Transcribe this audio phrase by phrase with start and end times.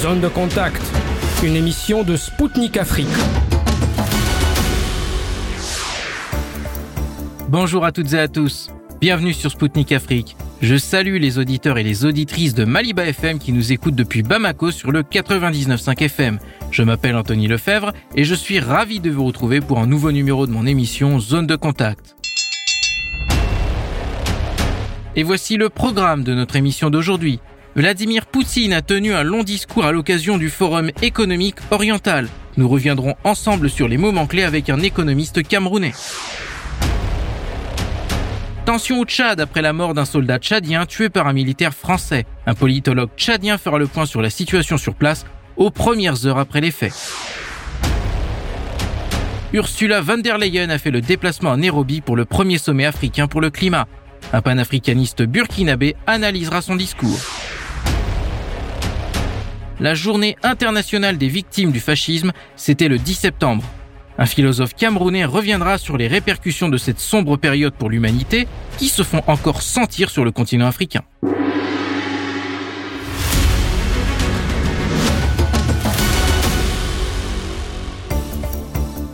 [0.00, 0.80] Zone de contact,
[1.44, 3.06] une émission de Spoutnik Afrique.
[7.50, 8.70] Bonjour à toutes et à tous.
[9.02, 10.38] Bienvenue sur Spoutnik Afrique.
[10.62, 14.70] Je salue les auditeurs et les auditrices de Maliba FM qui nous écoutent depuis Bamako
[14.70, 16.38] sur le 99.5 FM.
[16.70, 20.46] Je m'appelle Anthony Lefebvre et je suis ravi de vous retrouver pour un nouveau numéro
[20.46, 22.16] de mon émission Zone de contact.
[25.14, 27.40] Et voici le programme de notre émission d'aujourd'hui.
[27.76, 32.28] Vladimir Poutine a tenu un long discours à l'occasion du Forum économique oriental.
[32.56, 35.92] Nous reviendrons ensemble sur les moments clés avec un économiste camerounais.
[38.64, 42.26] Tension au Tchad après la mort d'un soldat tchadien tué par un militaire français.
[42.44, 45.24] Un politologue tchadien fera le point sur la situation sur place
[45.56, 46.92] aux premières heures après les faits.
[49.52, 53.28] Ursula von der Leyen a fait le déplacement à Nairobi pour le premier sommet africain
[53.28, 53.86] pour le climat.
[54.32, 57.39] Un panafricaniste burkinabé analysera son discours.
[59.80, 63.64] La journée internationale des victimes du fascisme, c'était le 10 septembre.
[64.18, 68.46] Un philosophe camerounais reviendra sur les répercussions de cette sombre période pour l'humanité
[68.76, 71.00] qui se font encore sentir sur le continent africain.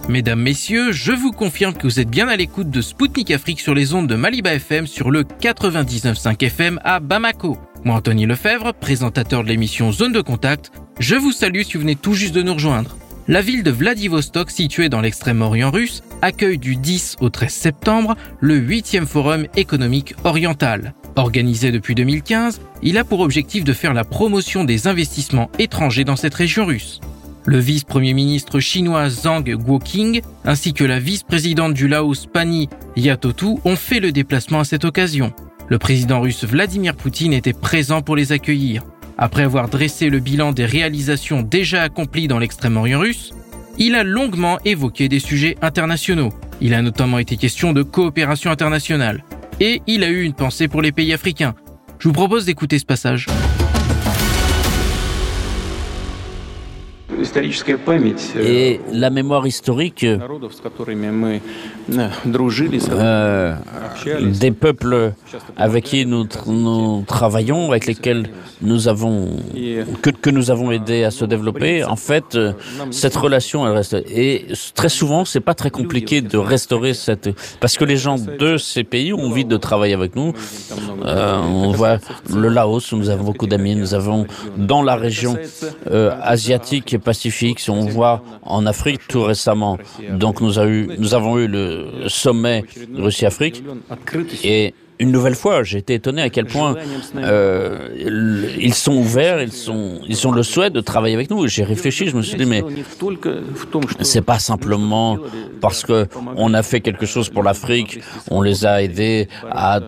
[0.08, 3.74] Mesdames, Messieurs, je vous confirme que vous êtes bien à l'écoute de Spoutnik Afrique sur
[3.74, 7.56] les ondes de Maliba FM sur le 99.5 FM à Bamako.
[7.86, 11.94] Moi, Anthony Lefebvre, présentateur de l'émission Zone de Contact, je vous salue si vous venez
[11.94, 12.96] tout juste de nous rejoindre.
[13.28, 18.58] La ville de Vladivostok, située dans l'extrême-orient russe, accueille du 10 au 13 septembre le
[18.58, 20.94] 8e Forum économique oriental.
[21.14, 26.16] Organisé depuis 2015, il a pour objectif de faire la promotion des investissements étrangers dans
[26.16, 27.00] cette région russe.
[27.44, 33.76] Le vice-premier ministre chinois Zhang Guoqing ainsi que la vice-présidente du Laos Pani Yatotu ont
[33.76, 35.32] fait le déplacement à cette occasion.
[35.68, 38.84] Le président russe Vladimir Poutine était présent pour les accueillir.
[39.18, 43.32] Après avoir dressé le bilan des réalisations déjà accomplies dans l'extrême-orient russe,
[43.78, 46.32] il a longuement évoqué des sujets internationaux.
[46.60, 49.24] Il a notamment été question de coopération internationale.
[49.58, 51.54] Et il a eu une pensée pour les pays africains.
[51.98, 53.26] Je vous propose d'écouter ce passage.
[58.40, 60.04] Et la mémoire historique
[62.94, 63.54] euh,
[64.40, 65.12] des peuples
[65.56, 68.28] avec qui nous, nous, travaillons, avec lesquels
[68.60, 69.36] nous avons
[70.02, 72.52] que, que, nous avons aidé à se développer, en fait, euh,
[72.90, 73.94] cette relation, elle reste.
[74.08, 77.30] Et très souvent, c'est pas très compliqué de restaurer cette,
[77.60, 80.32] parce que les gens de ces pays ont envie de travailler avec nous.
[81.04, 81.98] Euh, on voit
[82.34, 83.76] le Laos, où nous avons beaucoup d'amis.
[83.76, 85.36] Nous avons dans la région
[85.90, 89.78] euh, asiatique et pacifique, si on voit en Afrique tout récemment.
[90.10, 92.64] Donc nous, a eu, nous avons eu le sommet
[92.94, 93.62] Russie-Afrique.
[94.42, 96.74] Et une nouvelle fois, j'ai été étonné à quel point
[97.16, 97.88] euh,
[98.58, 101.46] ils sont ouverts, ils sont, ils ont le souhait de travailler avec nous.
[101.48, 102.62] J'ai réfléchi, je me suis dit mais
[104.00, 105.18] c'est pas simplement
[105.60, 109.80] parce que on a fait quelque chose pour l'Afrique, on les a aidés à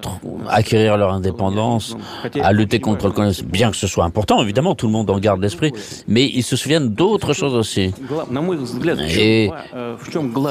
[0.49, 1.97] acquérir leur indépendance,
[2.43, 3.47] à lutter contre le communisme.
[3.47, 5.73] Bien que ce soit important, évidemment, tout le monde en garde l'esprit,
[6.07, 7.93] mais ils se souviennent d'autres choses aussi.
[9.17, 9.51] Et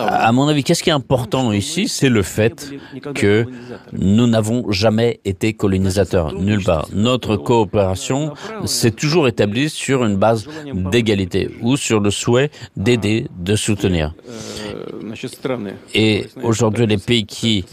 [0.10, 2.72] à mon avis, qu'est-ce qui est important ici, c'est le fait
[3.14, 3.46] que
[3.94, 6.88] nous n'avons jamais été colonisateurs, nulle part.
[6.94, 8.34] Notre coopération
[8.66, 10.48] s'est toujours établie sur une base
[10.92, 14.14] d'égalité ou sur le souhait d'aider, de soutenir.
[15.94, 17.66] Et aujourd'hui, les pays qui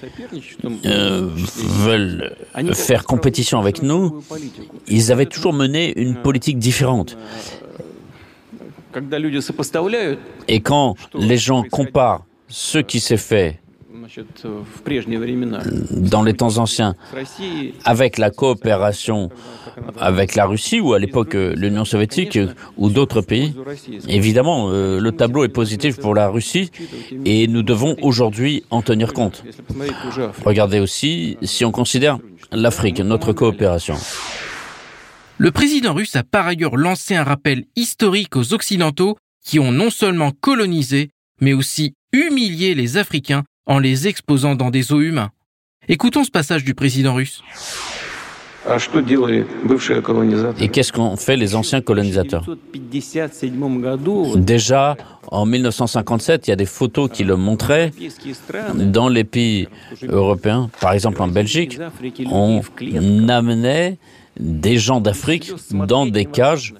[0.85, 1.29] euh,
[1.85, 2.35] veulent
[2.75, 4.23] faire compétition avec nous,
[4.89, 7.17] ils avaient toujours mené une politique différente.
[10.49, 13.61] Et quand les gens comparent ce qui s'est fait
[15.91, 16.95] dans les temps anciens,
[17.85, 19.31] avec la coopération
[19.99, 22.39] avec la Russie ou à l'époque euh, l'Union soviétique
[22.77, 23.55] ou d'autres pays,
[24.09, 26.71] évidemment, euh, le tableau est positif pour la Russie
[27.25, 29.45] et nous devons aujourd'hui en tenir compte.
[30.45, 32.19] Regardez aussi, si on considère
[32.53, 33.97] l'Afrique, notre coopération.
[35.39, 39.91] Le président russe a par ailleurs lancé un rappel historique aux Occidentaux qui ont non
[39.91, 45.31] seulement colonisé, mais aussi humilié les Africains en les exposant dans des eaux humains.
[45.89, 47.43] Écoutons ce passage du président russe.
[50.59, 52.47] Et qu'est-ce qu'ont fait les anciens colonisateurs?
[54.37, 54.97] Déjà,
[55.29, 57.93] en 1957, il y a des photos qui le montraient.
[58.75, 59.69] Dans les pays
[60.09, 61.79] européens, par exemple en Belgique,
[62.31, 62.63] on
[63.29, 63.99] amenait
[64.41, 66.75] des gens d'Afrique dans des cages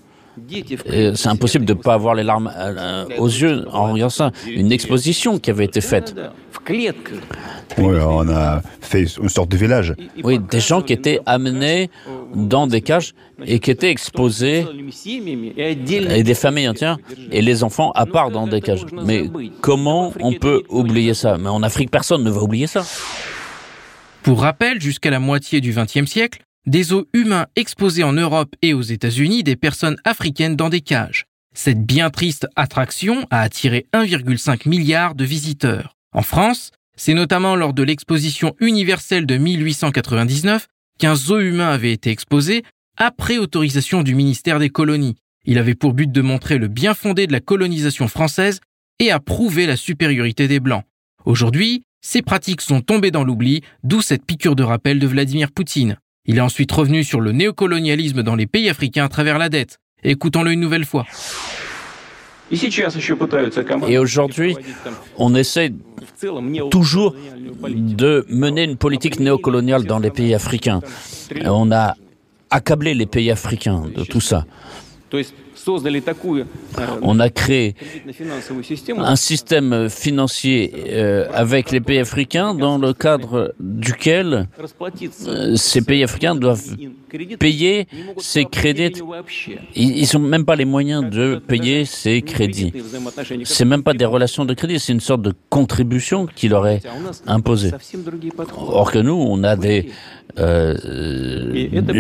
[1.15, 4.31] c'est impossible de ne pas avoir les larmes euh, aux yeux en regardant ça.
[4.47, 6.15] Une exposition qui avait été faite.
[7.79, 9.95] Oui, on a fait une sorte de village.
[10.23, 11.91] Oui, des gens qui étaient amenés
[12.35, 13.13] dans des cages
[13.45, 14.67] et qui étaient exposés,
[15.57, 16.99] et des familles entières,
[17.31, 18.87] et les enfants à part dans des cages.
[19.05, 21.37] Mais comment on peut oublier ça?
[21.39, 22.85] Mais en Afrique, personne ne va oublier ça.
[24.23, 28.75] Pour rappel, jusqu'à la moitié du XXe siècle, des os humains exposés en Europe et
[28.75, 31.27] aux États-Unis des personnes africaines dans des cages.
[31.55, 35.97] Cette bien triste attraction a attiré 1,5 milliard de visiteurs.
[36.13, 40.67] En France, c'est notamment lors de l'exposition universelle de 1899
[40.99, 42.65] qu'un zoo humain avait été exposé
[42.97, 45.17] après autorisation du ministère des colonies.
[45.45, 48.61] Il avait pour but de montrer le bien fondé de la colonisation française
[48.99, 50.85] et à prouver la supériorité des Blancs.
[51.25, 55.99] Aujourd'hui, ces pratiques sont tombées dans l'oubli, d'où cette piqûre de rappel de Vladimir Poutine.
[56.27, 59.79] Il est ensuite revenu sur le néocolonialisme dans les pays africains à travers la dette.
[60.03, 61.05] Écoutons-le une nouvelle fois.
[63.89, 64.57] Et aujourd'hui,
[65.19, 65.73] on essaie
[66.71, 67.15] toujours
[67.69, 70.81] de mener une politique néocoloniale dans les pays africains.
[71.45, 71.95] On a
[72.51, 74.47] accablé les pays africains de tout ça.
[77.03, 77.75] On a créé
[78.99, 84.49] un système financier euh, avec les pays africains dans le cadre duquel
[85.27, 86.77] euh, ces pays africains doivent
[87.39, 87.87] payer
[88.19, 88.93] ces crédits.
[89.75, 92.73] Ils n'ont même pas les moyens de payer ces crédits.
[93.45, 96.83] C'est même pas des relations de crédit, c'est une sorte de contribution qui leur est
[97.27, 97.71] imposée.
[98.57, 99.91] Or que nous, on a des,
[100.39, 100.75] euh,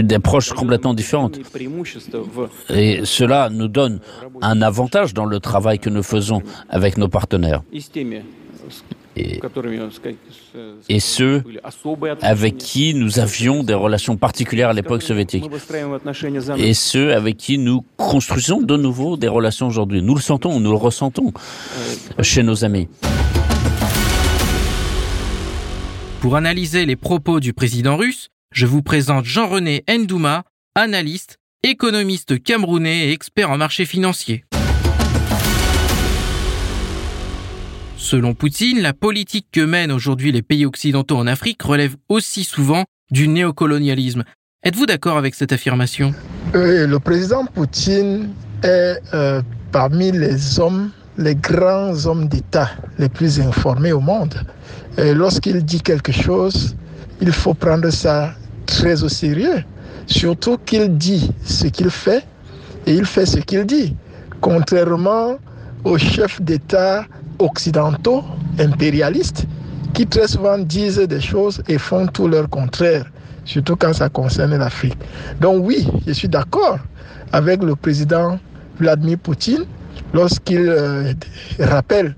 [0.02, 1.38] des approches complètement différentes.
[2.70, 4.00] Et cela nous donne
[4.42, 7.62] un avantage dans le travail que nous faisons avec nos partenaires
[10.88, 11.44] et, ceux
[12.22, 15.44] avec qui nous avions des relations particulières à l'époque soviétique,
[16.56, 20.02] et ceux avec qui nous construisons de nouveau des relations aujourd'hui.
[20.02, 21.32] Nous le sentons, nous le ressentons
[22.20, 22.88] chez nos amis.
[26.20, 30.44] Pour analyser les propos du président russe, je vous présente Jean-René Ndouma,
[30.74, 34.44] analyste, économiste camerounais et expert en marché financier.
[37.96, 42.84] Selon Poutine, la politique que mènent aujourd'hui les pays occidentaux en Afrique relève aussi souvent
[43.10, 44.24] du néocolonialisme.
[44.62, 46.12] Êtes-vous d'accord avec cette affirmation?
[46.52, 48.28] Le président Poutine
[48.62, 49.40] est euh,
[49.72, 54.34] parmi les hommes, les grands hommes d'État les plus informés au monde.
[54.98, 56.76] Lorsqu'il dit quelque chose,
[57.20, 58.34] il faut prendre ça
[58.66, 59.64] très au sérieux.
[60.06, 62.24] Surtout qu'il dit ce qu'il fait
[62.86, 63.94] et il fait ce qu'il dit.
[64.40, 65.36] Contrairement
[65.84, 67.04] aux chefs d'État
[67.38, 68.22] occidentaux,
[68.58, 69.46] impérialistes,
[69.92, 73.04] qui très souvent disent des choses et font tout leur contraire,
[73.44, 74.98] surtout quand ça concerne l'Afrique.
[75.40, 76.78] Donc oui, je suis d'accord
[77.32, 78.38] avec le président
[78.78, 79.64] Vladimir Poutine
[80.12, 81.12] lorsqu'il euh,
[81.60, 82.14] rappelle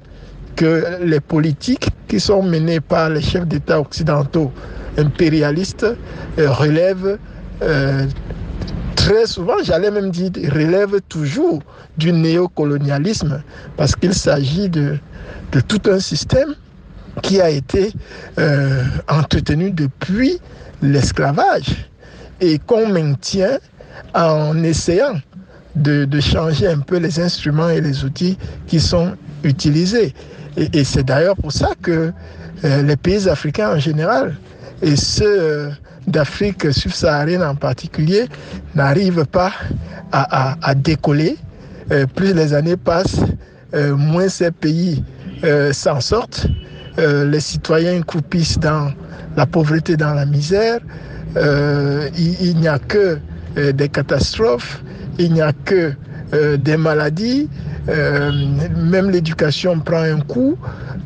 [0.56, 4.50] que les politiques qui sont menées par les chefs d'État occidentaux
[4.96, 5.86] impérialistes
[6.38, 7.18] euh, relèvent
[7.62, 8.06] euh,
[8.94, 11.62] très souvent, j'allais même dire, relèvent toujours
[11.96, 13.42] du néocolonialisme,
[13.76, 14.98] parce qu'il s'agit de,
[15.68, 16.54] tout un système
[17.22, 17.92] qui a été
[18.38, 20.38] euh, entretenu depuis
[20.82, 21.88] l'esclavage
[22.40, 23.58] et qu'on maintient
[24.14, 25.14] en essayant
[25.74, 28.36] de, changer un peu les instruments et les outils
[28.66, 29.14] qui sont
[29.44, 30.14] utilisés.
[30.56, 32.12] Et, c'est d'ailleurs pour ça que
[32.64, 34.36] euh, les pays africains en général,
[34.82, 35.70] et ceux
[36.06, 38.26] d'Afrique subsaharienne en particulier,
[38.74, 39.52] n'arrivent pas
[40.12, 41.36] à, à, à décoller
[41.92, 43.20] euh, plus les années passent,
[43.74, 45.04] euh, moins ces pays
[45.44, 46.46] euh, s'en sortent.
[46.98, 48.90] les citoyens croupissent dans
[49.36, 50.80] la pauvreté, dans la misère.
[51.36, 53.18] il, il n'y a que
[53.54, 54.82] des catastrophes,
[55.18, 55.92] il n'y a que
[56.56, 57.50] des maladies,
[57.86, 60.56] même l'éducation prend un coup.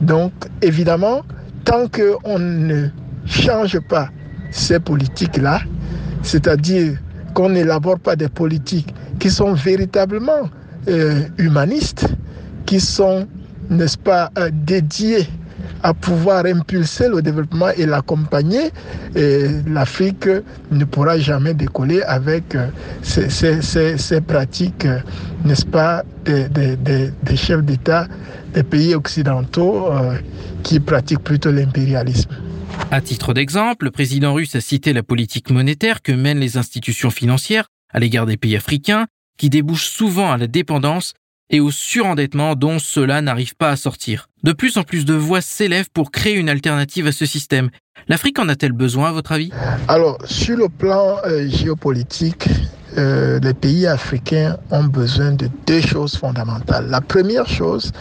[0.00, 1.22] Donc, évidemment,
[1.64, 2.88] tant qu'on ne
[3.26, 4.08] change pas
[4.50, 5.60] ces politiques-là,
[6.22, 6.98] c'est-à-dire
[7.34, 10.48] qu'on n'élabore pas des politiques qui sont véritablement
[10.88, 12.06] euh, humanistes
[12.70, 13.26] qui sont,
[13.68, 15.26] n'est-ce pas, euh, dédiés
[15.82, 18.70] à pouvoir impulser le développement et l'accompagner.
[19.66, 20.28] L'Afrique
[20.70, 22.68] ne pourra jamais décoller avec euh,
[23.02, 25.00] ces, ces, ces, ces pratiques, euh,
[25.44, 28.06] n'est-ce pas, des, des, des, chefs d'État
[28.54, 29.88] des pays occidentaux
[30.62, 32.30] qui pratiquent plutôt l'impérialisme.
[32.92, 37.10] À titre d'exemple, le président russe a cité la politique monétaire que mènent les institutions
[37.10, 39.06] financières à l'égard des pays africains
[39.38, 41.14] qui débouche souvent à la dépendance
[41.50, 44.26] et au surendettement dont cela n'arrive pas à sortir.
[44.42, 47.70] De plus en plus de voix s'élèvent pour créer une alternative à ce système.
[48.08, 49.52] L'Afrique en a-t-elle besoin à votre avis?
[49.86, 52.48] Alors, sur le plan euh, géopolitique,
[52.98, 56.88] euh, les pays africains ont besoin de deux choses fondamentales.
[56.88, 57.92] La première chose,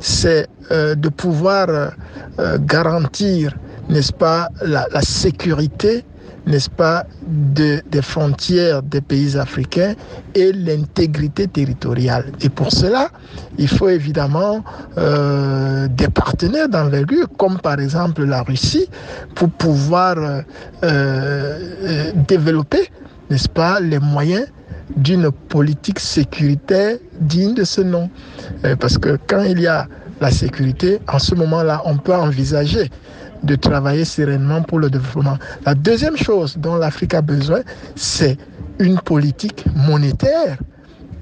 [0.00, 1.92] c'est euh, de pouvoir
[2.60, 3.52] garantir,
[3.88, 6.04] n'est-ce pas, la, sécurité
[6.46, 9.94] n'est-ce pas, de, des frontières des pays africains
[10.34, 12.32] et l'intégrité territoriale.
[12.40, 13.10] Et pour cela,
[13.58, 14.64] il faut évidemment
[14.96, 18.88] euh, des partenaires d'envergure, comme par exemple la Russie,
[19.34, 20.42] pour pouvoir euh,
[20.84, 22.90] euh, développer,
[23.28, 24.46] n'est-ce pas, les moyens
[24.96, 28.08] d'une politique sécuritaire digne de ce nom.
[28.80, 29.86] Parce que quand il y a
[30.20, 32.90] la sécurité, en ce moment-là, on peut envisager
[33.42, 35.38] de travailler sereinement pour le développement.
[35.64, 37.60] La deuxième chose dont l'Afrique a besoin,
[37.94, 38.36] c'est
[38.78, 40.58] une politique monétaire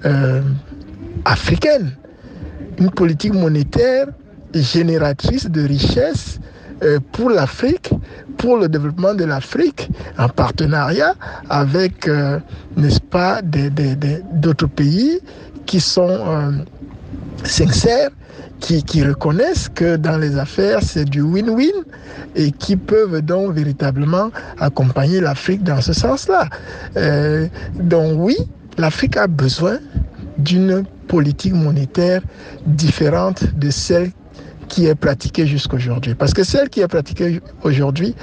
[0.04, 0.42] euh,
[1.24, 1.92] africaine,
[2.78, 4.06] une politique monétaire
[4.54, 6.38] génératrice de richesse
[6.82, 7.90] euh, pour l'Afrique,
[8.36, 11.14] pour le développement de l'Afrique, en partenariat
[11.48, 12.38] avec, euh,
[12.76, 15.20] n'est-ce pas, d'autres pays
[15.64, 16.62] qui sont
[17.44, 18.10] sincères
[18.60, 21.84] qui, reconnaissent que dans les affaires, c'est du win-win
[22.34, 26.48] et qui peuvent donc véritablement accompagner l'Afrique dans ce sens-là.
[26.96, 28.36] Euh, donc oui,
[28.78, 29.78] l'Afrique a besoin
[30.38, 32.22] d'une politique monétaire
[32.66, 34.10] différente de celle
[34.68, 36.14] qui est pratiquée jusqu'aujourd'hui.
[36.14, 38.14] Parce que celle qui est pratiquée aujourd'hui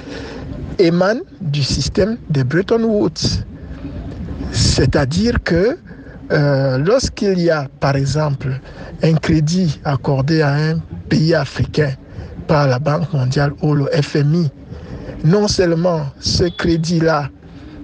[0.78, 3.44] émane du système de Bretton Woods.
[4.52, 5.78] C'est-à-dire que
[6.32, 8.60] euh, lorsqu'il y a, par exemple,
[9.02, 10.78] un crédit accordé à un
[11.08, 11.92] pays africain
[12.46, 14.50] par la Banque mondiale ou le FMI,
[15.24, 17.28] non seulement ce crédit-là,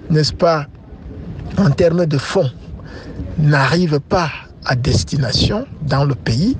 [0.09, 0.67] n'est-ce pas,
[1.57, 2.49] en termes de fonds,
[3.37, 4.29] n'arrive pas
[4.65, 6.57] à destination dans le pays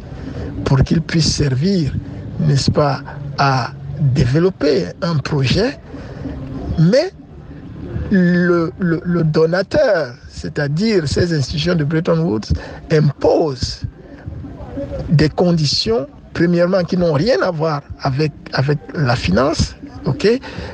[0.66, 1.94] pour qu'il puisse servir,
[2.40, 3.02] n'est-ce pas,
[3.38, 5.80] à développer un projet,
[6.80, 7.12] mais
[8.10, 12.52] le, donateur, c'est-à-dire ces institutions de Bretton Woods,
[12.92, 13.84] imposent
[15.10, 20.28] des conditions, premièrement, qui n'ont rien à voir avec, avec la finance, ok?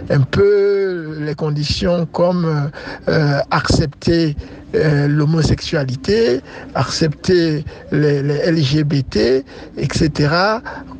[0.09, 2.69] Un peu les conditions comme
[3.09, 4.37] euh, accepter
[4.75, 6.41] euh, l'homosexualité,
[6.75, 8.21] accepter les,
[8.51, 9.43] LGBT,
[9.77, 10.29] etc.,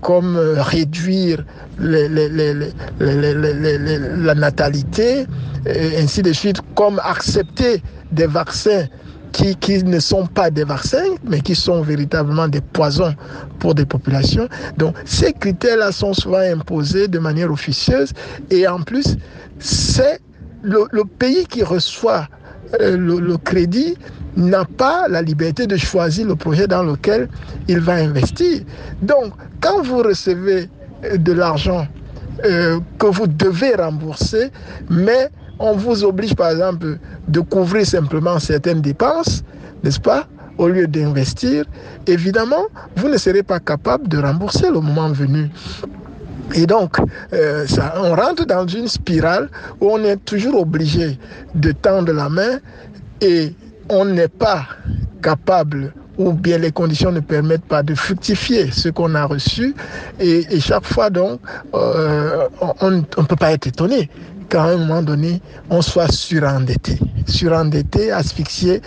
[0.01, 1.45] comme euh, réduire
[1.79, 2.09] la
[4.35, 5.25] natalité,
[5.65, 8.85] et ainsi de suite, comme accepter des vaccins
[9.31, 13.13] qui, qui, ne sont pas des vaccins, mais qui sont véritablement des poisons
[13.59, 14.47] pour des populations.
[14.77, 18.13] Donc ces critères-là sont souvent imposés de manière officieuse
[18.49, 19.17] et en plus,
[19.59, 20.19] c'est
[20.63, 22.27] le, le, pays qui reçoit
[22.81, 23.95] euh, le, le crédit
[24.35, 27.27] n'a pas la liberté de choisir le projet dans lequel
[27.67, 28.61] il va investir.
[29.01, 30.69] Donc, quand vous recevez
[31.15, 31.87] de l'argent
[32.45, 34.51] euh, que vous devez rembourser,
[34.89, 36.97] mais on vous oblige par exemple
[37.27, 39.43] de couvrir simplement certaines dépenses,
[39.83, 41.65] n'est-ce pas au lieu d'investir,
[42.07, 45.49] évidemment, vous ne serez pas capable de rembourser le moment venu.
[46.55, 46.97] Et donc,
[47.33, 47.65] euh,
[47.97, 49.49] on rentre dans une spirale
[49.81, 51.19] où on est toujours obligé
[51.53, 52.59] de tendre la main
[53.21, 53.53] et
[53.89, 54.65] on n'est pas
[55.21, 59.75] capable ou bien les conditions ne permettent pas de fructifier ce qu'on a reçu.
[60.19, 61.39] Et, chaque fois, donc,
[61.73, 62.47] euh,
[62.81, 64.09] on ne peut pas être étonné
[64.49, 68.81] qu'à un moment donné, on soit surendetté, surendetté, asphyxié,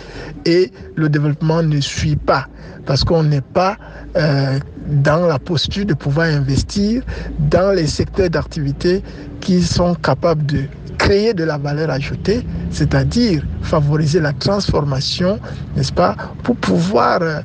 [0.45, 2.47] et le développement ne suit pas,
[2.85, 3.77] parce qu'on n'est pas
[4.17, 7.03] euh, dans la posture de pouvoir investir
[7.39, 9.03] dans les secteurs d'activité
[9.39, 10.63] qui sont capables de
[11.01, 15.39] créer de la valeur ajoutée, c'est-à-dire favoriser la transformation,
[15.75, 17.41] n'est-ce pas, pour pouvoir euh,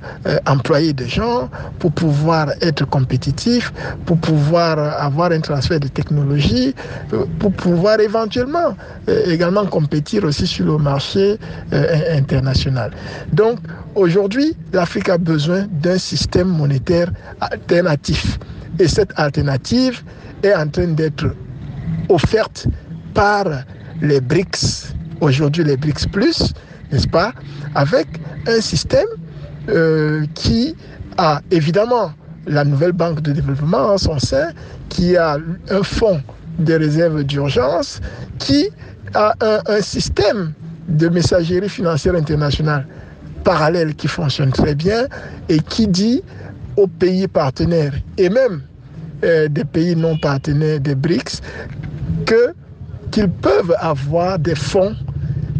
[0.46, 1.48] employer des gens,
[1.78, 3.72] pour pouvoir être compétitif,
[4.04, 6.75] pour pouvoir avoir un transfert de technologie,
[7.38, 8.76] pour pouvoir éventuellement
[9.08, 11.38] euh, également compétir aussi sur le marché
[11.72, 12.90] euh, international.
[13.32, 13.58] Donc
[13.94, 17.10] aujourd'hui, l'Afrique a besoin d'un système monétaire
[17.40, 18.38] alternatif.
[18.78, 20.02] Et cette alternative
[20.42, 21.25] est en train d'être
[22.10, 22.68] offerte
[23.16, 23.46] par
[24.02, 26.52] les BRICS, aujourd'hui les BRICS Plus,
[26.92, 27.32] n'est-ce pas,
[27.75, 28.06] avec
[28.46, 29.08] un système
[29.70, 30.76] euh, qui
[31.16, 32.12] a évidemment
[32.46, 34.50] la nouvelle banque de développement en son sein,
[34.90, 35.38] qui a
[35.70, 36.20] un fonds
[36.58, 38.00] de réserve d'urgence,
[38.38, 38.68] qui
[39.14, 40.52] a un, système
[40.88, 42.87] de messagerie financière internationale
[43.44, 45.06] parallèle qui fonctionne très bien
[45.49, 46.23] et qui dit
[46.76, 48.61] aux pays partenaires et même
[49.25, 51.40] euh, des pays non partenaires des BRICS
[52.26, 52.52] que
[53.10, 54.94] qu'ils peuvent avoir des fonds,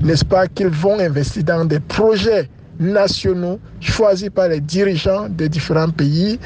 [0.03, 2.49] n'est-ce pas, qu'ils vont investir dans des projets
[2.79, 6.39] nationaux choisis par les dirigeants des différents pays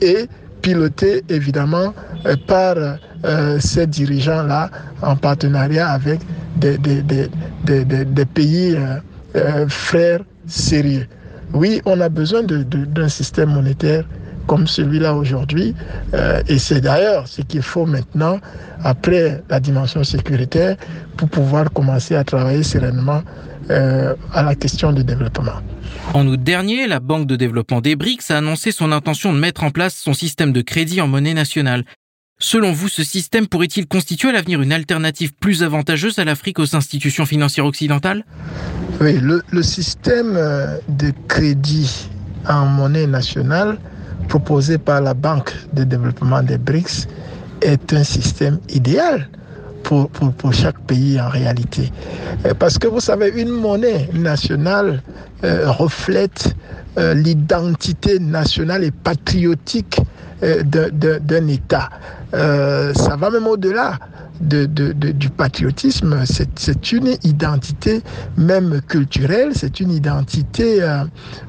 [0.00, 0.28] et
[0.62, 1.94] pilotés évidemment
[2.26, 2.76] euh, par
[3.24, 4.70] euh, ces dirigeants-là
[5.02, 6.20] en partenariat avec
[6.56, 6.76] des,
[8.34, 8.76] pays
[9.36, 11.06] euh, frères sérieux.
[11.54, 14.04] Oui, on a besoin d'un système monétaire
[14.48, 15.74] comme celui-là aujourd'hui.
[16.14, 18.40] Euh, et c'est d'ailleurs ce qu'il faut maintenant,
[18.82, 20.76] après la dimension sécuritaire,
[21.16, 23.22] pour pouvoir commencer à travailler sereinement
[23.70, 25.60] euh, à la question du développement.
[26.14, 29.62] En août dernier, la Banque de développement des BRICS a annoncé son intention de mettre
[29.62, 31.84] en place son système de crédit en monnaie nationale.
[32.40, 36.74] Selon vous, ce système pourrait-il constituer à l'avenir une alternative plus avantageuse à l'Afrique aux
[36.74, 38.24] institutions financières occidentales?
[39.00, 42.08] Oui, le, le système euh, de crédit
[42.48, 43.76] en monnaie nationale
[44.28, 47.06] proposé par la Banque de développement des BRICS
[47.62, 49.28] est un système idéal
[49.82, 50.10] pour,
[50.52, 51.90] chaque pays en réalité.
[52.44, 55.02] Euh, parce que vous savez, une monnaie nationale
[55.44, 56.54] euh, reflète
[56.98, 60.00] euh, l'identité nationale et patriotique
[60.42, 61.90] euh, d'un État.
[62.34, 63.98] Euh, ça va même au-delà
[64.40, 66.24] de, de, de, du patriotisme.
[66.24, 68.02] C'est une identité
[68.36, 70.80] même culturelle, c'est une identité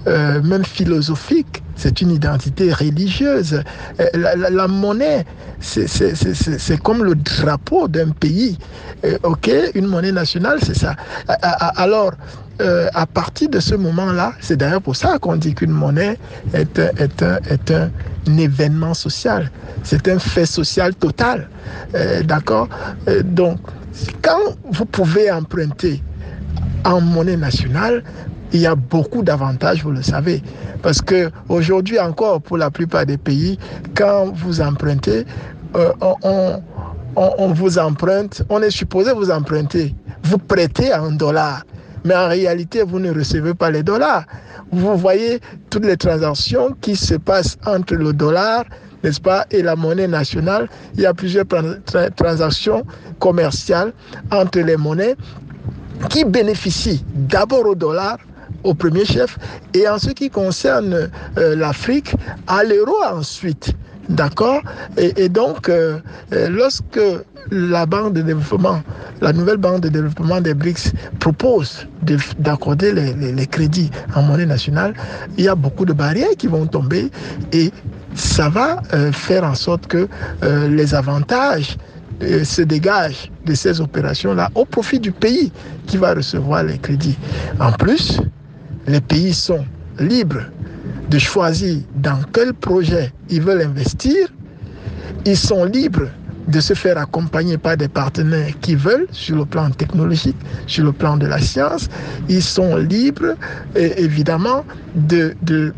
[0.08, 3.62] même philosophique, c'est une identité religieuse.
[4.16, 5.26] La, la, monnaie,
[5.60, 8.58] c'est comme le drapeau d'un pays.
[9.24, 10.96] Ok, une monnaie nationale, c'est ça.
[11.28, 12.14] Alors,
[12.62, 16.18] euh, à partir de ce moment-là, c'est d'ailleurs pour ça qu'on dit qu'une monnaie
[16.54, 17.90] est, est, un, est un
[18.38, 19.50] événement social.
[19.84, 21.50] C'est un fait social total.
[21.96, 22.68] Euh, D'accord?
[23.08, 23.60] Euh, Donc,
[24.22, 26.04] quand vous pouvez emprunter
[26.86, 28.04] en monnaie nationale,
[28.52, 30.42] il y a beaucoup d'avantages, vous le savez.
[30.82, 33.60] Parce que aujourd'hui encore, pour la plupart des pays,
[33.96, 35.26] quand vous empruntez,
[36.02, 36.62] on, on,
[37.16, 39.94] on, vous emprunte, on est supposé vous emprunter.
[40.24, 41.64] Vous prêtez en dollars
[42.06, 44.26] mais en réalité, vous ne recevez pas les dollars.
[44.72, 45.40] Vous voyez
[45.70, 48.66] toutes les transactions qui se passent entre le dollar,
[49.04, 50.70] n'est-ce pas, et la monnaie nationale.
[50.96, 52.84] Il y a plusieurs tra transactions
[53.20, 53.94] commerciales
[54.32, 55.16] entre les monnaies
[56.10, 58.18] qui bénéficient d'abord au dollar,
[58.64, 59.38] au premier chef,
[59.74, 62.14] et en ce qui concerne euh, l'Afrique,
[62.48, 63.74] à l'euro ensuite.
[64.10, 64.62] D'accord
[64.98, 66.00] et, donc, euh,
[66.32, 67.00] lorsque
[67.52, 68.82] la banque de développement,
[69.22, 71.88] la nouvelle banque de développement des BRICS propose
[72.40, 74.94] d'accorder les, les, crédits en monnaie nationale,
[75.38, 77.10] il y a beaucoup de barrières qui vont tomber
[77.52, 77.72] et
[78.16, 80.08] ça va euh, faire en sorte que
[80.44, 81.78] euh, les avantages
[82.22, 85.52] euh, se dégagent de ces opérations-là au profit du pays
[85.88, 87.18] qui va recevoir les crédits.
[87.60, 88.20] En plus,
[88.88, 89.66] les pays sont
[90.00, 90.44] libres
[91.10, 94.28] de choisir dans quel projet ils veulent investir.
[95.26, 96.10] Ils sont libres
[96.48, 100.92] de se faire accompagner par des partenaires qui veulent sur le plan technologique, sur le
[100.92, 101.88] plan de la science.
[102.28, 103.36] Ils sont libres,
[103.76, 105.74] et évidemment, de, de,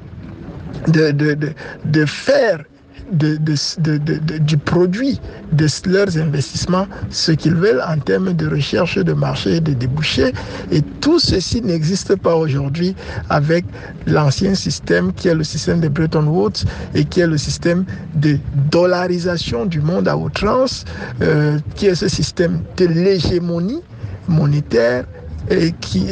[0.88, 1.36] de, de,
[1.86, 2.64] de faire
[3.12, 3.38] de,
[4.40, 5.20] du produit
[5.52, 10.34] de leurs investissements ce qu'ils veulent en termes de recherche de marché de débouchés.
[10.72, 12.96] Et tout ceci n'existe pas aujourd'hui
[13.30, 13.66] avec
[14.08, 16.64] l'ancien système qui est le système de Bretton Woods
[16.96, 18.38] et qui est le système de
[18.72, 20.86] dollarisation du monde à outrance,
[21.22, 23.82] euh, qui est ce système de l'hégémonie
[24.28, 25.06] monétaire
[25.80, 26.06] qui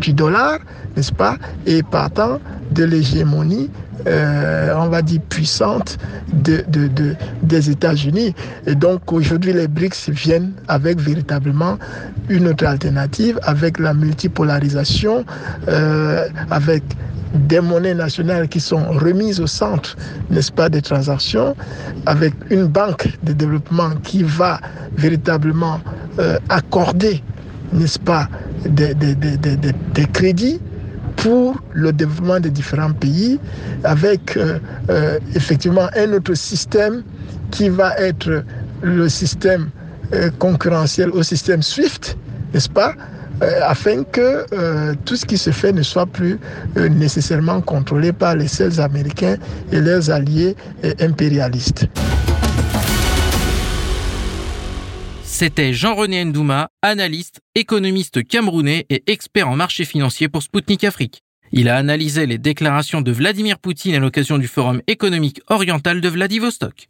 [0.00, 0.58] du dollar,
[0.96, 1.36] n'est-ce pas,
[1.66, 2.38] et partant
[2.70, 3.70] de l'hégémonie
[4.06, 5.98] euh, on va dire, puissante
[6.32, 8.34] de, de, de des États-Unis.
[8.66, 11.78] Et donc aujourd'hui, les BRICS viennent avec véritablement
[12.28, 15.24] une autre alternative, avec la multipolarisation,
[15.68, 16.82] euh, avec
[17.34, 19.96] des monnaies nationales qui sont remises au centre,
[20.30, 21.56] n'est-ce pas, des transactions,
[22.06, 24.60] avec une banque de développement qui va
[24.96, 25.80] véritablement
[26.18, 27.22] euh, accorder,
[27.74, 28.28] n'est-ce pas,
[28.64, 30.60] des, des, des, des crédits
[31.16, 33.38] pour le développement des différents pays
[33.84, 34.58] avec euh,
[34.90, 37.02] euh, effectivement un autre système
[37.50, 38.44] qui va être
[38.82, 39.70] le système
[40.12, 42.16] euh, concurrentiel au système SWIFT,
[42.52, 42.94] n'est-ce pas
[43.66, 44.46] afin que
[45.04, 46.38] tout ce qui se fait ne soit plus
[46.76, 49.36] nécessairement contrôlé par les seuls Américains
[49.72, 50.54] et leurs alliés
[51.00, 51.88] impérialistes.
[55.36, 61.22] C'était Jean-René Ndouma, analyste, économiste camerounais et expert en marché financier pour Spoutnik Afrique.
[61.50, 66.08] Il a analysé les déclarations de Vladimir Poutine à l'occasion du Forum économique oriental de
[66.08, 66.86] Vladivostok.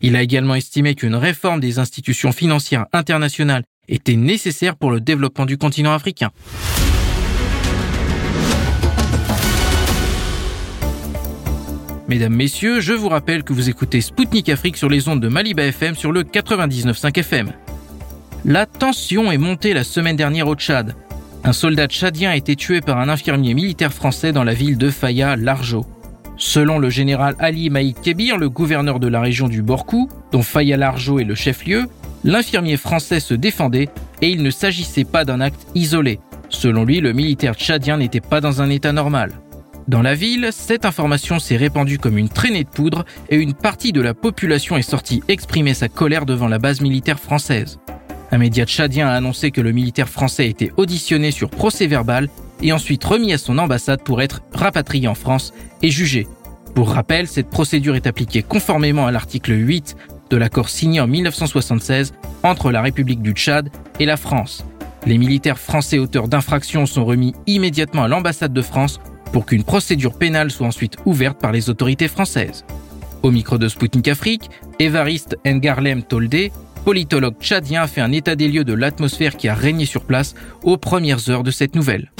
[0.00, 5.46] Il a également estimé qu'une réforme des institutions financières internationales était nécessaire pour le développement
[5.46, 6.32] du continent africain.
[12.08, 15.64] Mesdames, Messieurs, je vous rappelle que vous écoutez Spoutnik Afrique sur les ondes de Maliba
[15.66, 17.52] FM sur le 99.5 FM.
[18.48, 20.94] La tension est montée la semaine dernière au Tchad.
[21.42, 24.88] Un soldat tchadien a été tué par un infirmier militaire français dans la ville de
[24.88, 25.84] Faya, Larjo.
[26.36, 30.76] Selon le général Ali Maïk Kebir, le gouverneur de la région du Borkou, dont Faya
[30.76, 31.86] Larjo est le chef-lieu,
[32.22, 33.88] l'infirmier français se défendait
[34.22, 36.20] et il ne s'agissait pas d'un acte isolé.
[36.48, 39.32] Selon lui, le militaire tchadien n'était pas dans un état normal.
[39.88, 43.90] Dans la ville, cette information s'est répandue comme une traînée de poudre et une partie
[43.90, 47.80] de la population est sortie exprimer sa colère devant la base militaire française.
[48.32, 52.28] Un média tchadien a annoncé que le militaire français été auditionné sur procès verbal
[52.62, 56.26] et ensuite remis à son ambassade pour être rapatrié en France et jugé.
[56.74, 59.96] Pour rappel, cette procédure est appliquée conformément à l'article 8
[60.30, 64.64] de l'accord signé en 1976 entre la République du Tchad et la France.
[65.06, 68.98] Les militaires français auteurs d'infractions sont remis immédiatement à l'ambassade de France
[69.32, 72.64] pour qu'une procédure pénale soit ensuite ouverte par les autorités françaises.
[73.22, 76.50] Au micro de Sputnik Afrique, Evariste Ngarlem Tolde,
[76.86, 80.36] politologue tchadien, a fait un état des lieux de l'atmosphère qui a régné sur place
[80.62, 82.12] aux premières heures de cette nouvelle.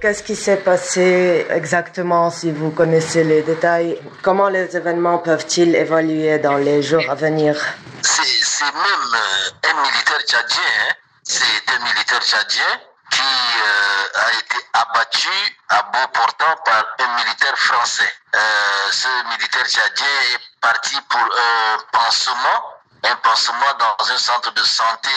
[0.00, 3.98] Qu'est-ce qui s'est passé exactement si vous connaissez les détails?
[4.22, 7.56] Comment les événements peuvent-ils évoluer dans les jours à venir?
[8.02, 10.94] C'est même euh, un militaire tchadien, hein.
[11.24, 12.70] c'est un militaire tchadien
[13.10, 15.28] qui euh, a été abattu
[15.68, 18.12] à bout portant par un militaire français.
[18.34, 24.62] Euh, ce militaire tchadien est parti pour un pansement, un pansement dans un centre de
[24.62, 25.10] santé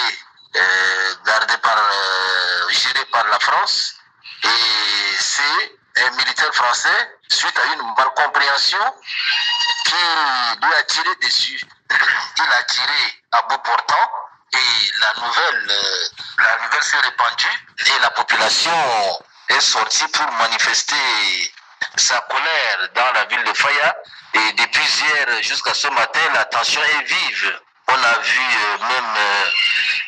[1.25, 1.77] gardé par,
[2.69, 3.95] géré par la France.
[4.43, 8.95] Et c'est un militaire français, suite à une malcompréhension,
[9.85, 11.61] qui lui a tiré dessus.
[12.37, 14.11] Il a tiré à bout portant
[14.53, 18.71] et la nouvelle, euh, la nouvelle s'est répandue et la population
[19.49, 21.53] est sortie pour manifester
[21.97, 23.95] sa colère dans la ville de Faya.
[24.35, 27.59] Et depuis hier jusqu'à ce matin, la tension est vive.
[27.87, 29.45] On a vu euh, même euh,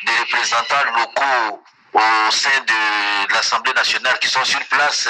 [0.06, 5.08] des représentants locaux au sein de l'Assemblée nationale qui sont sur place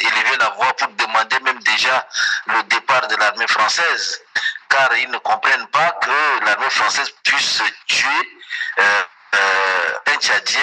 [0.00, 2.06] élever la voix pour demander même déjà
[2.46, 4.20] le départ de l'armée française,
[4.68, 8.37] car ils ne comprennent pas que l'armée française puisse tuer
[8.78, 9.04] un
[10.20, 10.60] Tchadien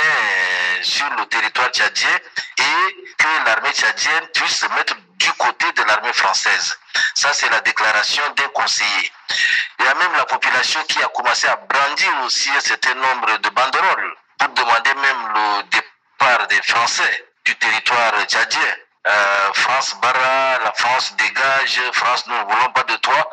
[0.82, 2.20] sur le territoire tchadien
[2.58, 6.78] et que l'armée tchadienne puisse se mettre du côté de l'armée française.
[7.14, 9.12] Ça, c'est la déclaration d'un conseiller.
[9.80, 13.38] Il y a même la population qui a commencé à brandir aussi un certain nombre
[13.38, 18.76] de banderoles pour demander même le départ des Français du territoire tchadien.
[19.08, 23.30] Euh, France Barra, la France dégage, France nous ne voulons pas de toi.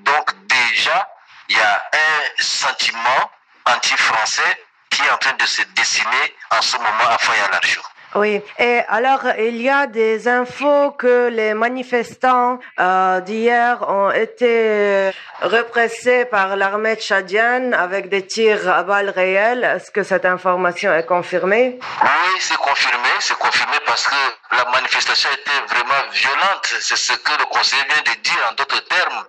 [0.00, 1.08] Donc déjà,
[1.48, 3.30] il y a un sentiment
[3.66, 7.82] anti-français qui est en train de se dessiner en ce moment à Faya-Largeau.
[8.14, 15.10] Oui, et alors il y a des infos que les manifestants euh, d'hier ont été
[15.40, 19.64] repressés par l'armée tchadienne avec des tirs à balles réelles.
[19.64, 21.78] Est-ce que cette information est confirmée?
[22.02, 26.74] Oui, c'est confirmé, c'est confirmé parce que la manifestation était vraiment violente.
[26.80, 29.24] C'est ce que le conseiller vient de dire en d'autres termes.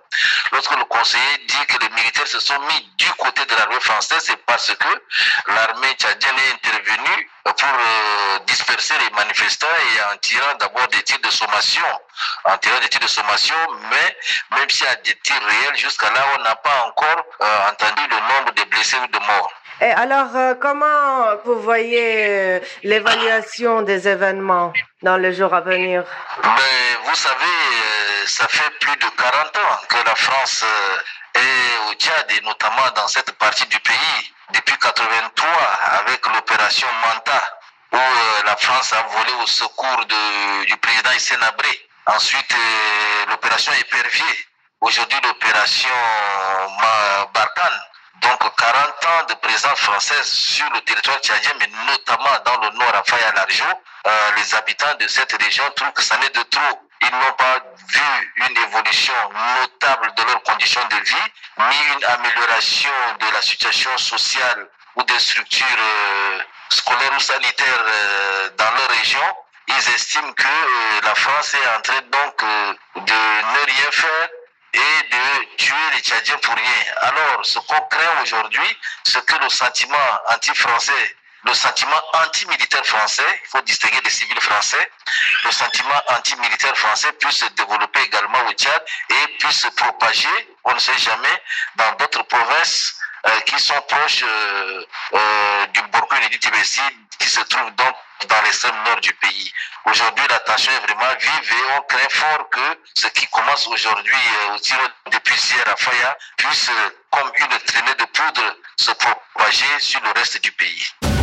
[0.52, 4.22] Lorsque le conseiller dit que les militaires se sont mis du côté de l'armée française,
[4.24, 10.54] c'est parce que l'armée tchadienne est intervenue pour euh, disperser les manifestants et en tirant
[10.58, 11.84] d'abord des tirs de sommation,
[12.44, 13.54] en tirant des tirs de sommation,
[13.90, 14.16] mais
[14.56, 18.02] même s'il y a des tirs réels, jusqu'à là, on n'a pas encore euh, entendu
[18.08, 19.52] le nombre de blessés ou de morts.
[19.80, 26.04] Et alors, euh, comment vous voyez l'évaluation des événements dans les jours à venir?
[26.44, 30.64] Mais Vous savez, ça fait plus de 40 ans que la France
[31.34, 35.48] est au Tchad et notamment dans cette partie du pays depuis 83
[36.00, 37.42] avec l'opération Manta
[37.92, 41.88] où euh, la France a volé au secours de, du président Hissène Abré.
[42.06, 44.48] Ensuite, euh, l'opération Épervier.
[44.80, 45.88] Aujourd'hui, l'opération
[47.32, 47.80] Barkhane.
[48.20, 52.94] Donc 40 ans de présence française sur le territoire tchadien, mais notamment dans le nord
[52.94, 53.64] à Faya Larjo.
[54.06, 56.83] Euh, les habitants de cette région trouvent que ça n'est de trop.
[57.02, 59.14] Ils n'ont pas vu une évolution
[59.60, 65.18] notable de leurs conditions de vie, ni une amélioration de la situation sociale ou des
[65.18, 69.36] structures euh, scolaires ou sanitaires euh, dans leur région.
[69.68, 72.44] Ils estiment que euh, la France est en train donc
[72.96, 74.28] de ne rien faire
[74.74, 76.94] et de tuer les Tchadiens pour rien.
[77.02, 79.96] Alors, ce qu'on craint aujourd'hui, c'est que le sentiment
[80.30, 84.90] anti-français le sentiment anti-militaire français, il faut distinguer les civils français,
[85.44, 90.74] le sentiment anti-militaire français puisse se développer également au Tchad et puisse se propager, on
[90.74, 91.42] ne sait jamais,
[91.76, 92.94] dans d'autres provinces
[93.26, 96.62] euh, qui sont proches euh, euh, du Burkina et du Tibet,
[97.18, 97.94] qui se trouvent donc
[98.28, 99.52] dans l'extrême nord du pays.
[99.84, 104.16] Aujourd'hui, la tension est vraiment vive et on craint fort que ce qui commence aujourd'hui
[104.54, 104.78] au tir
[105.10, 106.70] depuis hier à Faya puisse,
[107.10, 111.13] comme une traînée de poudre, se propager sur le reste du pays.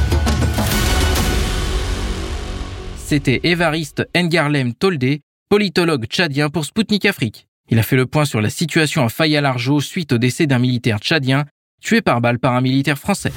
[3.11, 5.19] C'était Évariste Ngarlem Toldé,
[5.49, 7.45] politologue tchadien pour Spoutnik Afrique.
[7.69, 10.99] Il a fait le point sur la situation à Faya-Largeau suite au décès d'un militaire
[10.99, 11.43] tchadien
[11.81, 13.33] tué par balle par un militaire français.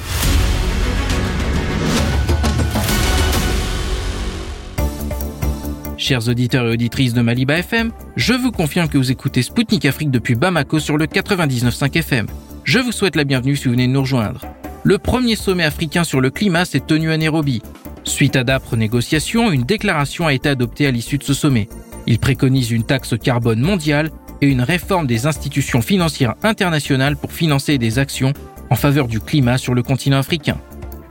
[5.97, 10.09] Chers auditeurs et auditrices de Maliba FM, je vous confirme que vous écoutez Spoutnik Afrique
[10.09, 12.27] depuis Bamako sur le 99.5 FM.
[12.63, 14.39] Je vous souhaite la bienvenue si vous venez de nous rejoindre.
[14.85, 17.61] Le premier sommet africain sur le climat s'est tenu à Nairobi.
[18.05, 21.67] Suite à d'âpres négociations, une déclaration a été adoptée à l'issue de ce sommet.
[22.07, 27.77] Il préconise une taxe carbone mondiale et une réforme des institutions financières internationales pour financer
[27.77, 28.33] des actions
[28.69, 30.57] en faveur du climat sur le continent africain.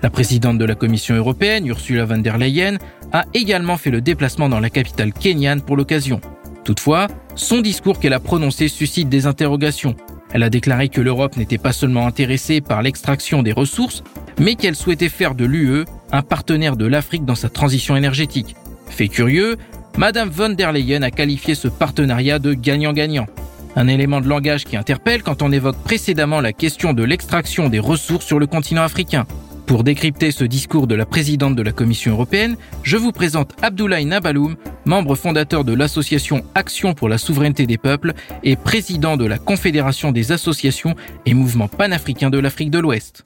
[0.02, 2.78] La présidente de la Commission européenne, Ursula von der Leyen,
[3.12, 6.20] a également fait le déplacement dans la capitale kenyane pour l'occasion.
[6.64, 9.96] Toutefois, son discours qu'elle a prononcé suscite des interrogations.
[10.32, 14.02] Elle a déclaré que l'Europe n'était pas seulement intéressée par l'extraction des ressources,
[14.38, 18.54] mais qu'elle souhaitait faire de l'UE un partenaire de l'Afrique dans sa transition énergétique.
[18.88, 19.56] Fait curieux,
[19.98, 23.26] Madame von der Leyen a qualifié ce partenariat de gagnant-gagnant.
[23.74, 27.80] Un élément de langage qui interpelle quand on évoque précédemment la question de l'extraction des
[27.80, 29.26] ressources sur le continent africain.
[29.66, 34.04] Pour décrypter ce discours de la présidente de la Commission européenne, je vous présente Abdoulaye
[34.04, 38.12] Nabaloum, membre fondateur de l'association Action pour la souveraineté des peuples
[38.44, 40.94] et président de la Confédération des associations
[41.26, 43.24] et mouvements panafricains de l'Afrique de l'Ouest.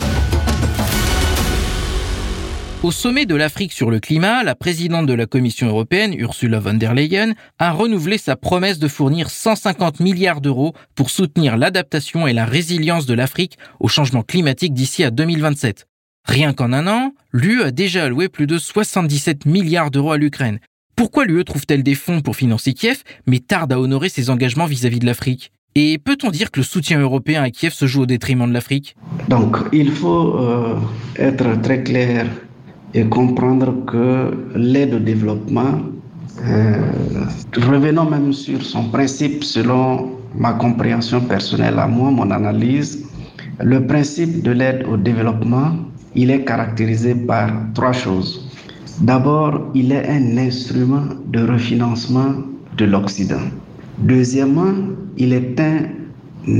[2.84, 6.74] Au sommet de l'Afrique sur le climat, la présidente de la Commission européenne, Ursula von
[6.74, 12.32] der Leyen, a renouvelé sa promesse de fournir 150 milliards d'euros pour soutenir l'adaptation et
[12.32, 15.88] la résilience de l'Afrique au changement climatique d'ici à 2027.
[16.24, 20.60] Rien qu'en un an, l'UE a déjà alloué plus de 77 milliards d'euros à l'Ukraine.
[20.94, 25.00] Pourquoi l'UE trouve-t-elle des fonds pour financer Kiev, mais tarde à honorer ses engagements vis-à-vis
[25.00, 25.50] de l'Afrique?
[25.74, 28.94] Et peut-on dire que le soutien européen à Kiev se joue au détriment de l'Afrique?
[29.28, 30.76] Donc, il faut euh,
[31.16, 32.26] être très clair
[32.94, 35.80] et comprendre que l'aide au développement,
[36.44, 36.74] euh,
[37.56, 43.04] revenons même sur son principe selon ma compréhension personnelle à moi, mon analyse,
[43.60, 45.72] le principe de l'aide au développement
[46.14, 48.44] il est caractérisé par trois choses.
[49.00, 52.34] D'abord, il est un instrument de refinancement
[52.76, 53.46] de l'Occident.
[53.98, 54.74] Deuxièmement,
[55.16, 55.86] il est un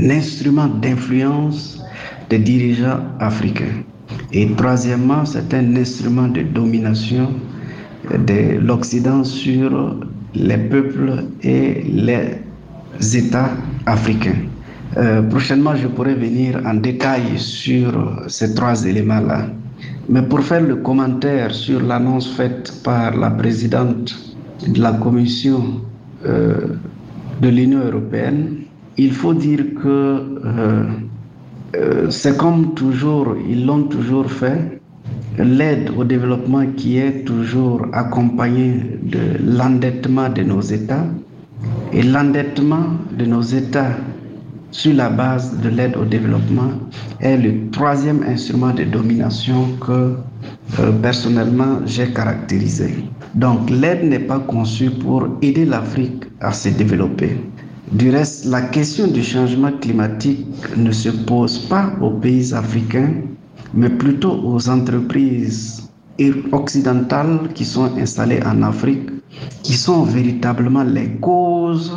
[0.09, 1.81] instrument d'influence
[2.29, 3.83] des dirigeants africains.
[4.31, 7.31] Et troisièmement, c'est un instrument de domination
[8.11, 9.95] de l'Occident sur
[10.35, 13.49] les peuples et les États
[13.85, 14.35] africains.
[14.97, 19.47] Euh, prochainement, je pourrai venir en détail sur ces trois éléments-là.
[20.09, 24.15] Mais pour faire le commentaire sur l'annonce faite par la présidente
[24.67, 25.81] de la Commission
[26.25, 26.75] euh,
[27.41, 28.57] de l'Union européenne,
[28.97, 29.87] il faut dire que
[30.45, 30.83] euh,
[32.09, 34.79] c'est comme toujours, ils l'ont toujours fait,
[35.37, 41.05] l'aide au développement qui est toujours accompagnée de l'endettement de nos États.
[41.91, 42.85] Et l'endettement
[43.17, 43.91] de nos États
[44.71, 46.71] sur la base de l'aide au développement
[47.19, 50.13] est le troisième instrument de domination que
[50.79, 52.93] euh, personnellement j'ai caractérisé.
[53.35, 57.35] Donc l'aide n'est pas conçue pour aider l'Afrique à se développer.
[57.91, 60.45] Du reste, la question du changement climatique
[60.77, 63.13] ne se pose pas aux pays africains,
[63.73, 65.89] mais plutôt aux entreprises
[66.51, 69.09] occidentales qui sont installées en Afrique,
[69.63, 71.91] qui sont véritablement les causes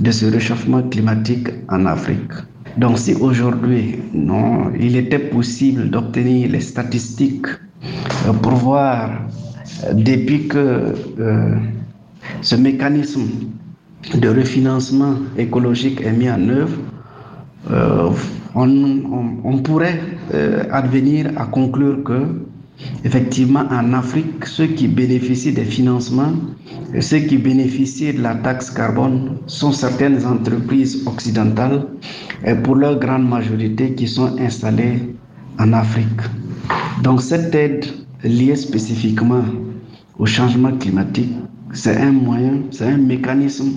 [0.00, 2.32] de ce réchauffement climatique en Afrique.
[2.78, 7.46] Donc si aujourd'hui, non, il était possible d'obtenir les statistiques
[8.26, 9.10] euh, pour voir,
[9.84, 11.54] euh, depuis que euh,
[12.42, 13.22] ce mécanisme
[14.14, 16.78] de refinancement écologique est mis en œuvre,
[18.54, 20.00] on, pourrait
[20.70, 22.24] advenir à conclure que
[23.04, 26.32] Effectivement, en Afrique, ceux qui bénéficient des financements,
[27.00, 31.86] ceux qui bénéficient de la taxe carbone sont certaines entreprises occidentales,
[32.44, 35.14] et pour leur grande majorité qui sont installées
[35.58, 36.20] en Afrique.
[37.02, 37.86] Donc cette aide
[38.24, 39.44] liée spécifiquement
[40.18, 41.32] au changement climatique,
[41.72, 43.70] c'est un moyen, c'est un mécanisme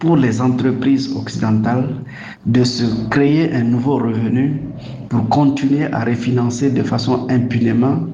[0.00, 1.88] pour les entreprises occidentales
[2.46, 4.60] de se créer un nouveau revenu
[5.10, 8.06] pour continuer à refinancer de façon impunément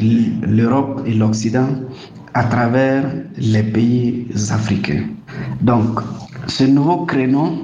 [0.00, 1.68] l'Europe et l'Occident
[2.32, 3.04] à travers
[3.36, 5.04] les pays africains.
[5.60, 6.00] Donc,
[6.46, 7.58] ce nouveau créneau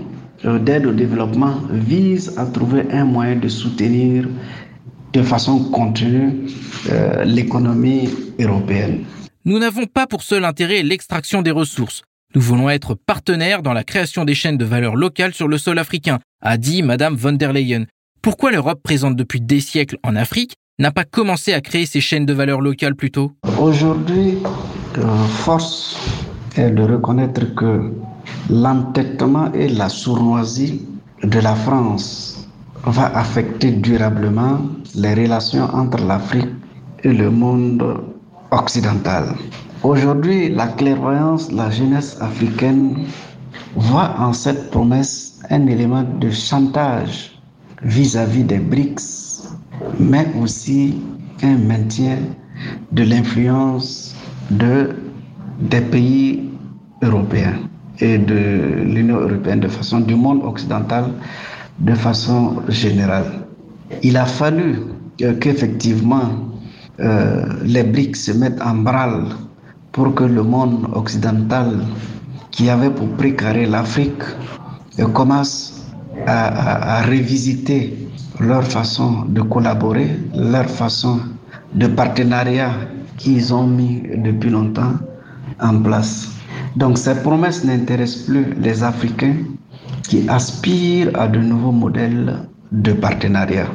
[0.45, 4.29] euh, d'aide au développement vise à trouver un moyen de soutenir
[5.13, 6.49] de façon continue
[6.91, 9.05] euh, l'économie européenne.
[9.45, 12.03] Nous n'avons pas pour seul intérêt l'extraction des ressources.
[12.35, 15.79] Nous voulons être partenaires dans la création des chaînes de valeur locales sur le sol
[15.79, 17.87] africain, a dit Madame von der Leyen.
[18.21, 22.27] Pourquoi l'Europe, présente depuis des siècles en Afrique, n'a pas commencé à créer ces chaînes
[22.27, 23.33] de valeur locales plus tôt?
[23.59, 24.37] Aujourd'hui,
[25.39, 25.99] force
[26.55, 27.95] est de reconnaître que
[28.51, 30.83] l'entêtement et la sournoisie
[31.23, 32.47] de la France
[32.85, 34.61] va affecter durablement
[34.95, 36.53] les relations entre l'Afrique
[37.05, 38.03] et le monde
[38.51, 39.35] occidental.
[39.85, 42.97] Aujourd'hui, la clairvoyance, la jeunesse africaine
[43.77, 47.41] voit en cette promesse un élément de chantage
[47.83, 49.45] vis-à-vis des BRICS,
[50.01, 50.97] mais aussi
[51.45, 52.19] un maintien
[52.91, 54.17] de l'influence
[54.51, 54.97] de,
[55.61, 56.51] des pays
[57.03, 57.55] européens
[58.01, 61.05] et de l'Union européenne de façon du monde occidental
[61.79, 63.47] de façon générale.
[64.03, 64.81] Il a fallu
[65.41, 66.31] qu'effectivement
[66.99, 69.27] euh, les BRICS se mettent en branle
[69.99, 71.81] pour que le monde occidental
[72.53, 74.23] qui avait pour précarer l'Afrique
[75.13, 75.83] commence
[76.25, 77.99] à, à, révisiter
[78.39, 81.19] leur façon de collaborer, leur façon
[81.75, 82.71] de partenariat
[83.17, 84.95] qu'ils ont mis depuis longtemps
[85.61, 86.29] en place.
[86.77, 89.35] Donc ces promesses n'intéressent plus les Africains
[90.05, 92.39] qui aspirent à de nouveaux modèles
[92.71, 93.67] de partenariat.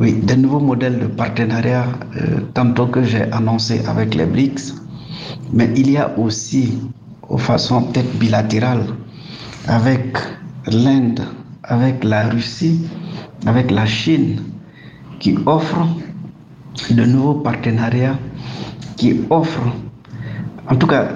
[0.00, 1.84] Oui, de nouveaux modèles de partenariat,
[2.16, 4.72] euh, tantôt que j'ai annoncé avec les BRICS,
[5.52, 6.78] mais il y a aussi,
[7.28, 8.86] aux façons peut-être bilatérales,
[9.66, 10.16] avec
[10.66, 11.20] l'Inde,
[11.64, 12.80] avec la Russie,
[13.46, 14.42] avec la Chine,
[15.18, 15.86] qui offrent
[16.90, 18.18] de nouveaux partenariats,
[18.96, 19.72] qui offrent,
[20.70, 21.08] en tout cas,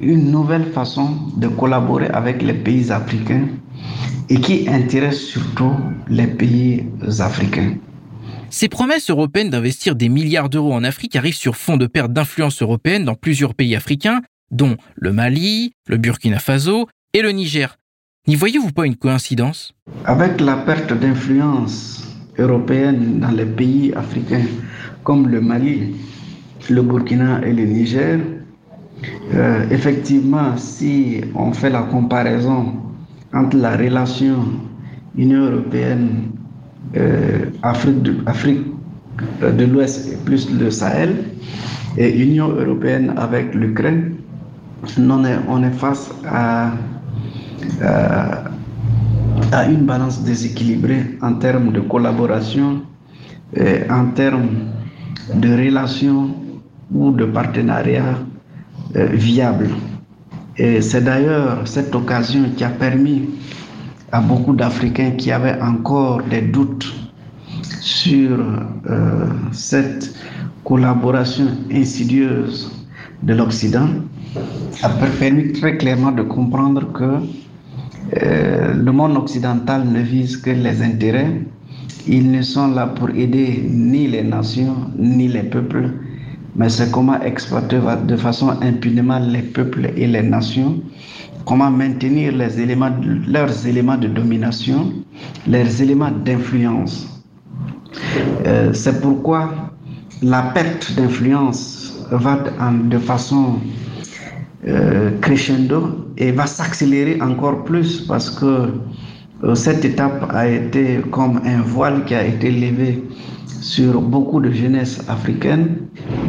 [0.00, 3.46] une nouvelle façon de collaborer avec les pays africains
[4.28, 5.72] et qui intéresse surtout
[6.08, 6.86] les pays
[7.20, 7.74] africains.
[8.54, 12.60] Ces promesses européennes d'investir des milliards d'euros en Afrique arrivent sur fond de perte d'influence
[12.60, 17.78] européenne dans plusieurs pays africains, dont le Mali, le Burkina Faso et le Niger.
[18.28, 19.72] N'y voyez-vous pas une coïncidence?
[20.04, 24.44] Avec la perte d'influence européenne dans les pays africains
[25.02, 25.96] comme le Mali,
[26.68, 28.20] le Burkina et le Niger,
[29.32, 32.74] euh, effectivement, si on fait la comparaison
[33.32, 34.44] entre la relation
[35.16, 36.32] Union européenne
[37.62, 38.66] Afrique de, Afrique
[39.40, 41.24] de l'Ouest plus le Sahel
[41.96, 44.16] et Union européenne avec l'Ukraine,
[44.98, 46.72] on est, face à,
[49.68, 52.82] une balance déséquilibrée en termes de collaboration,
[53.54, 54.48] et en termes
[55.34, 56.34] de relations
[56.92, 58.18] ou de partenariat
[58.96, 59.68] euh, viable.
[60.56, 63.28] Et c'est d'ailleurs cette occasion qui a permis
[64.12, 66.92] à beaucoup d'Africains qui avaient encore des doutes
[67.80, 68.38] sur
[68.88, 70.14] euh, cette
[70.64, 72.70] collaboration insidieuse
[73.22, 73.88] de l'Occident,
[74.82, 77.20] a permis très clairement de comprendre que
[78.22, 81.40] euh, le monde occidental ne vise que les intérêts.
[82.06, 85.90] Ils ne sont là pour aider ni les nations ni les peuples,
[86.56, 90.80] mais c'est comment exploiter de façon impunément les peuples et les nations,
[91.44, 92.90] comment maintenir leurs éléments
[93.96, 94.92] de domination,
[95.48, 97.08] leurs éléments d'influence.
[98.46, 99.50] Euh, c'est pourquoi
[100.22, 102.38] la perte d'influence va
[102.84, 103.58] de façon
[104.66, 108.68] euh, crescendo et va s'accélérer encore plus parce que
[109.44, 113.02] euh, cette étape a été comme un voile qui a été levé
[113.46, 115.78] sur beaucoup de jeunesse africaine.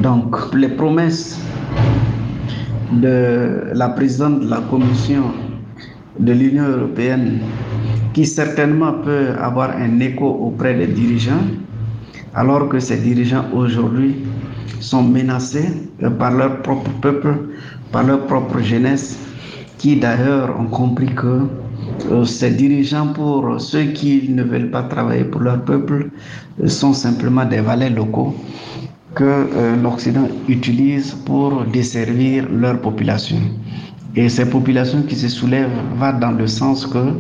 [0.02, 1.40] Donc les promesses
[3.02, 5.24] de la présidente de la Commission
[6.20, 7.40] de l'Union européenne,
[8.14, 11.46] qui certainement peut avoir un écho auprès des dirigeants,
[12.36, 14.16] alors que ces dirigeants aujourd'hui
[14.80, 15.70] sont menacés
[16.20, 17.34] par leur propre peuple,
[17.92, 19.18] par leur propre jeunesse,
[19.78, 21.48] qui d'ailleurs ont compris que
[22.12, 26.10] euh, ces dirigeants, pour ceux qui ne veulent pas travailler pour leur peuple,
[26.68, 28.36] sont simplement des valets locaux
[29.16, 33.38] que euh, l'Occident utilise pour desservir leur population.
[34.16, 37.14] Et ces populations qui se soulèvent vont dans le sens que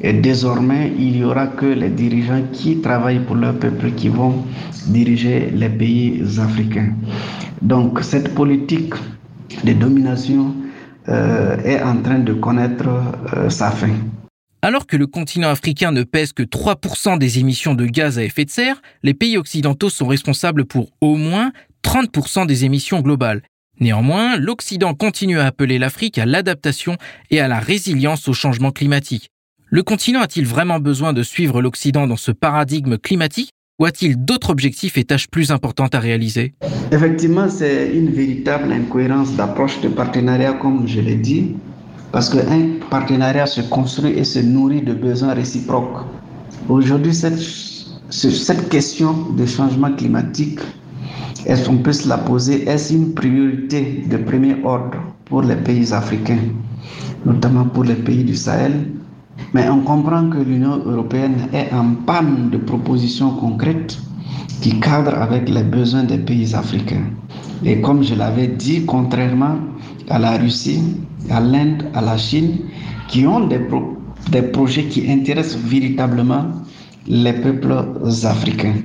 [0.00, 4.44] et désormais, il n'y aura que les dirigeants qui travaillent pour leur peuple qui vont
[4.86, 6.92] diriger les pays africains.
[7.62, 8.94] Donc cette politique
[9.64, 10.54] de domination
[11.08, 12.86] euh, est en train de connaître
[13.36, 13.90] euh, sa fin.
[14.60, 18.44] Alors que le continent africain ne pèse que 3% des émissions de gaz à effet
[18.44, 21.52] de serre, les pays occidentaux sont responsables pour au moins
[21.84, 23.42] 30% des émissions globales.
[23.78, 26.96] Néanmoins, l'Occident continue à appeler l'Afrique à l'adaptation
[27.30, 29.28] et à la résilience au changement climatique.
[29.66, 34.50] Le continent a-t-il vraiment besoin de suivre l'Occident dans ce paradigme climatique ou a-t-il d'autres
[34.50, 36.54] objectifs et tâches plus importantes à réaliser?
[36.90, 41.54] Effectivement, c'est une véritable incohérence d'approche de partenariat, comme je l'ai dit,
[42.12, 46.04] parce qu'un partenariat se construit et se nourrit de besoins réciproques.
[46.68, 47.38] Aujourd'hui, cette,
[48.10, 50.60] cette question de changement climatique,
[51.46, 52.68] est-ce qu'on peut se la poser?
[52.68, 56.38] Est-ce une priorité de premier ordre pour les pays africains,
[57.24, 58.72] notamment pour les pays du Sahel?
[59.54, 63.98] Mais on comprend que l'Union européenne est en panne de propositions concrètes
[64.60, 67.04] qui cadrent avec les besoins des pays africains.
[67.64, 69.56] Et comme je l'avais dit, contrairement
[70.10, 70.82] à la Russie,
[71.30, 72.58] à l'Inde, à la Chine,
[73.08, 73.60] qui ont des,
[74.52, 76.46] projets qui intéressent véritablement
[77.06, 77.74] les peuples
[78.24, 78.76] africains.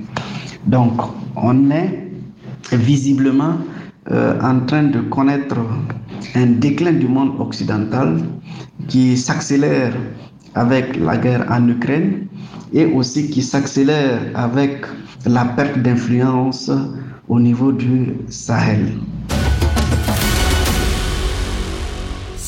[0.66, 1.00] Donc,
[1.36, 2.10] on est
[2.72, 3.56] visiblement
[4.10, 5.56] euh, en train de connaître
[6.34, 8.20] un déclin du monde occidental
[8.88, 9.94] qui s'accélère
[10.54, 12.26] avec la guerre en Ukraine
[12.72, 14.84] et aussi qui s'accélère avec
[15.26, 16.70] la perte d'influence
[17.28, 18.98] au niveau du Sahel.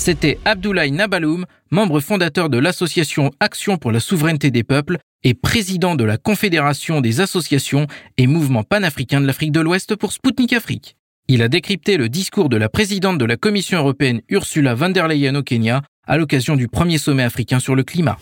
[0.06, 5.96] C'était Abdoulaye Nabaloum, membre fondateur de l'association Action pour la souveraineté des peuples et président
[5.96, 10.96] de la Confédération des associations et mouvements panafricains de l'Afrique de l'Ouest pour Sputnik Afrique.
[11.26, 15.08] Il a décrypté le discours de la présidente de la Commission européenne Ursula von der
[15.08, 18.16] Leyen au Kenya à l'occasion du premier sommet africain sur le climat.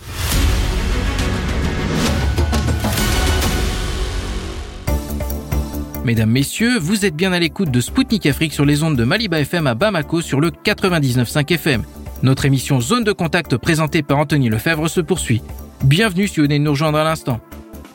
[6.05, 9.41] Mesdames, Messieurs, vous êtes bien à l'écoute de Spoutnik Afrique sur les ondes de Maliba
[9.41, 11.83] FM à Bamako sur le 99.5 FM.
[12.23, 15.41] Notre émission Zone de contact présentée par Anthony Lefebvre se poursuit.
[15.83, 17.41] Bienvenue si vous venez de nous rejoindre à l'instant.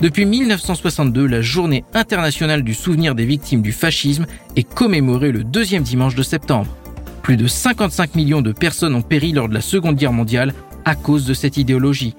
[0.02, 5.84] Depuis 1962, la journée internationale du souvenir des victimes du fascisme est commémorée le deuxième
[5.84, 6.76] dimanche de septembre.
[7.22, 10.96] Plus de 55 millions de personnes ont péri lors de la Seconde Guerre mondiale à
[10.96, 12.16] cause de cette idéologie.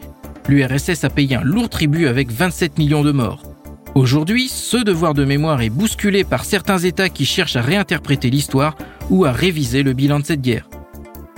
[0.49, 3.49] L'URSS a payé un lourd tribut avec 27 millions de morts.
[3.97, 8.76] Aujourd'hui, ce devoir de mémoire est bousculé par certains États qui cherchent à réinterpréter l'histoire
[9.11, 10.68] ou à réviser le bilan de cette guerre.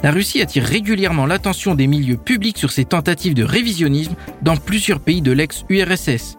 [0.03, 5.01] La Russie attire régulièrement l'attention des milieux publics sur ses tentatives de révisionnisme dans plusieurs
[5.01, 6.37] pays de l'ex-URSS.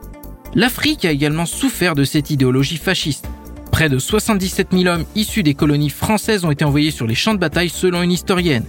[0.53, 3.25] L'Afrique a également souffert de cette idéologie fasciste.
[3.71, 7.33] Près de 77 000 hommes issus des colonies françaises ont été envoyés sur les champs
[7.33, 8.65] de bataille selon une historienne.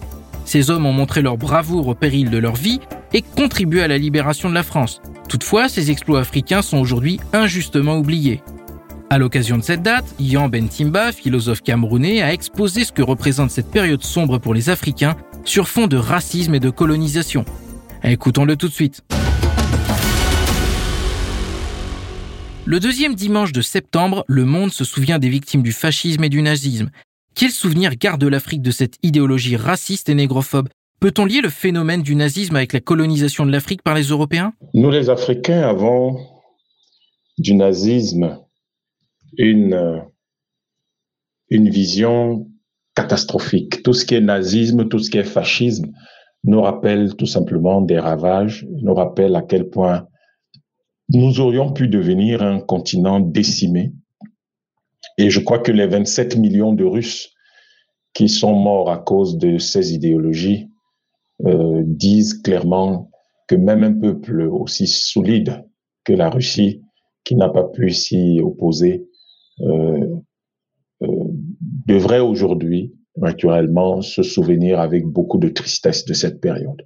[0.47, 2.80] Ces hommes ont montré leur bravoure au péril de leur vie
[3.12, 5.03] et contribué à la libération de la France.
[5.29, 8.43] Toutefois, ces exploits africains sont aujourd'hui injustement oubliés.
[9.11, 13.70] À l'occasion de cette date, Yan Bentimba, philosophe camerounais, a exposé ce que représente cette
[13.70, 17.45] période sombre pour les Africains sur fond de racisme et de colonisation.
[18.03, 19.03] Écoutons-le tout de suite.
[22.66, 26.41] Le deuxième dimanche de septembre, le monde se souvient des victimes du fascisme et du
[26.41, 26.91] nazisme.
[27.35, 30.68] Quel souvenir garde l'Afrique de cette idéologie raciste et négrophobe?
[31.05, 34.55] Peut-on lier le phénomène du nazisme avec la colonisation de l'Afrique par les Européens?
[34.72, 36.16] Nous, les Africains, avons
[37.36, 38.40] du nazisme
[39.36, 40.02] une,
[41.50, 42.48] une vision
[42.94, 43.82] catastrophique.
[43.82, 45.92] Tout ce qui est nazisme, tout ce qui est fascisme
[46.42, 50.09] nous rappelle tout simplement des ravages, nous rappelle à quel point
[51.11, 53.92] nous aurions pu devenir un continent décimé.
[55.18, 57.28] Et je crois que les 27 millions de Russes
[58.14, 60.70] qui sont morts à cause de ces idéologies
[61.43, 63.11] euh, disent clairement
[63.49, 65.64] que même un peuple aussi solide
[66.05, 66.80] que la Russie,
[67.24, 69.09] qui n'a pas pu s'y opposer,
[69.61, 70.14] euh,
[71.03, 71.24] euh,
[71.87, 76.80] devrait aujourd'hui, naturellement, se souvenir avec beaucoup de tristesse de cette période.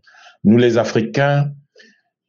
[0.44, 1.52] Nous, les Africains,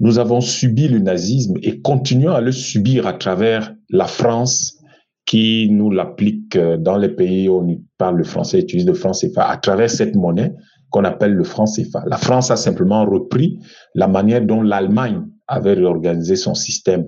[0.01, 4.77] nous avons subi le nazisme et continuons à le subir à travers la France
[5.25, 9.47] qui nous l'applique dans les pays où on parle le français, utilise le franc CFA,
[9.47, 10.53] à travers cette monnaie
[10.89, 12.03] qu'on appelle le franc CFA.
[12.07, 13.59] La France a simplement repris
[13.95, 17.05] la manière dont l'Allemagne avait réorganisé son système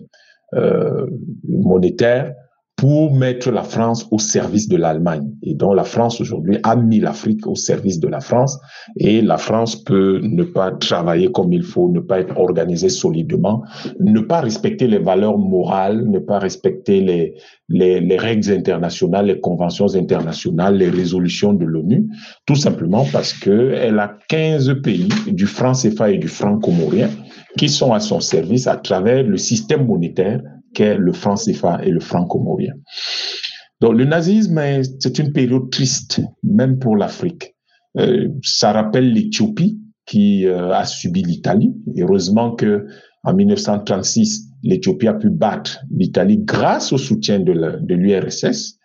[0.53, 1.07] euh,
[1.47, 2.34] monétaire
[2.82, 5.29] pour mettre la France au service de l'Allemagne.
[5.43, 8.57] Et donc la France aujourd'hui a mis l'Afrique au service de la France
[8.97, 13.61] et la France peut ne pas travailler comme il faut, ne pas être organisée solidement,
[13.99, 17.36] ne pas respecter les valeurs morales, ne pas respecter les,
[17.69, 22.07] les, les règles internationales, les conventions internationales, les résolutions de l'ONU,
[22.47, 27.11] tout simplement parce que elle a 15 pays du franc CFA et du franc comorien
[27.59, 30.41] qui sont à son service à travers le système monétaire
[30.74, 32.74] qu'est le franc CFA et le franc comorien.
[33.82, 34.61] Donc le nazisme,
[34.99, 37.55] c'est une période triste, même pour l'Afrique.
[37.97, 41.74] Euh, ça rappelle l'Éthiopie qui euh, a subi l'Italie.
[41.97, 42.86] Heureusement que
[43.24, 48.80] en 1936, l'Éthiopie a pu battre l'Italie grâce au soutien de l'URSS.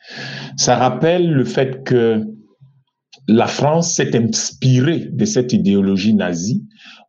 [0.57, 2.23] Ça rappelle le fait que
[3.29, 6.65] la France s'est inspirée de cette idéologie nazie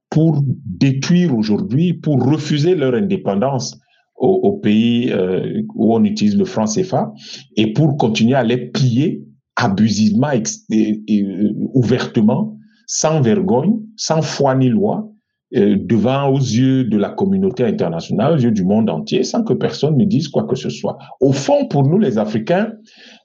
[0.09, 3.78] pour détruire aujourd'hui, pour refuser leur indépendance
[4.18, 7.13] au, pays euh, où on utilise le franc CFA
[7.55, 9.24] et pour continuer à les piller
[9.55, 15.09] abusivement, euh, ouvertement, sans vergogne, sans foi ni loi,
[15.55, 19.53] euh, devant aux yeux de la communauté internationale, aux yeux du monde entier, sans que
[19.53, 20.97] personne ne dise quoi que ce soit.
[21.22, 22.74] Au fond, pour nous les Africains,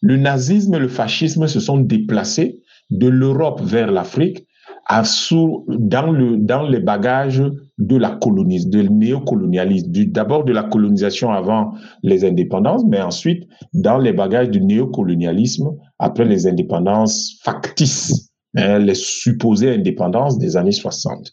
[0.01, 4.47] le nazisme et le fascisme se sont déplacés de l'Europe vers l'Afrique
[4.87, 7.43] à sous, dans, le, dans les bagages
[7.79, 13.99] de la colonisation, de néocolonialisme, d'abord de la colonisation avant les indépendances, mais ensuite dans
[13.99, 21.33] les bagages du néocolonialisme après les indépendances factices, hein, les supposées indépendances des années 60.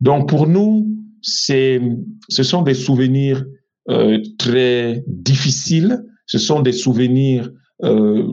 [0.00, 0.86] Donc pour nous,
[1.20, 1.80] c'est,
[2.28, 3.44] ce sont des souvenirs
[3.90, 7.50] euh, très difficiles, ce sont des souvenirs
[7.82, 8.32] euh,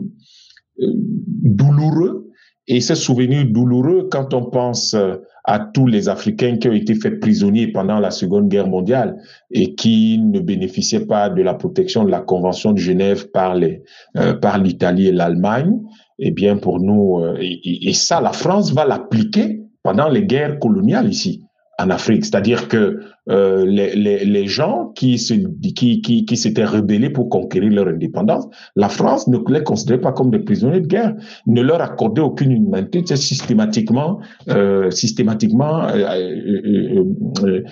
[0.80, 2.30] euh, douloureux,
[2.68, 6.94] et ces souvenirs douloureux, quand on pense euh, à tous les Africains qui ont été
[6.94, 9.16] faits prisonniers pendant la Seconde Guerre mondiale
[9.50, 13.82] et qui ne bénéficiaient pas de la protection de la Convention de Genève par les,
[14.16, 15.80] euh, par l'Italie et l'Allemagne,
[16.20, 21.10] eh bien pour nous, euh, et, ça, la France va l'appliquer pendant les guerres coloniales
[21.10, 21.42] ici
[21.80, 22.24] en Afrique.
[22.24, 23.00] C'est-à-dire que
[23.30, 30.00] euh, les, gens qui s'étaient rebellés pour conquérir leur indépendance, la France ne les considérait
[30.00, 31.14] pas comme des prisonniers de guerre,
[31.46, 37.04] ne leur accordait aucune humanité, systématiquement euh, systématiquement euh,
[37.44, 37.62] euh,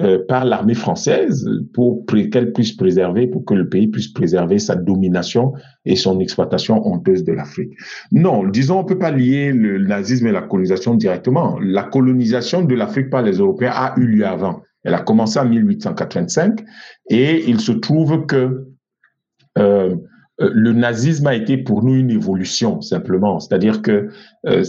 [0.00, 4.74] euh par l'armée française pour qu'elle puisse préserver, pour que le pays puisse préserver sa
[4.74, 5.52] domination
[5.84, 7.72] et son exploitation honteuse de l'Afrique.
[8.10, 11.58] Non, disons, on peut pas lier le nazisme et la colonisation directement.
[11.60, 14.62] La colonisation de l'Afrique par les Européens a eu lieu avant.
[14.84, 16.60] Elle a commencé en 1885
[17.08, 18.68] et il se trouve que
[19.58, 19.96] euh,
[20.38, 23.38] le nazisme a été pour nous une évolution simplement.
[23.38, 24.08] C'est-à-dire que
[24.46, 24.64] euh,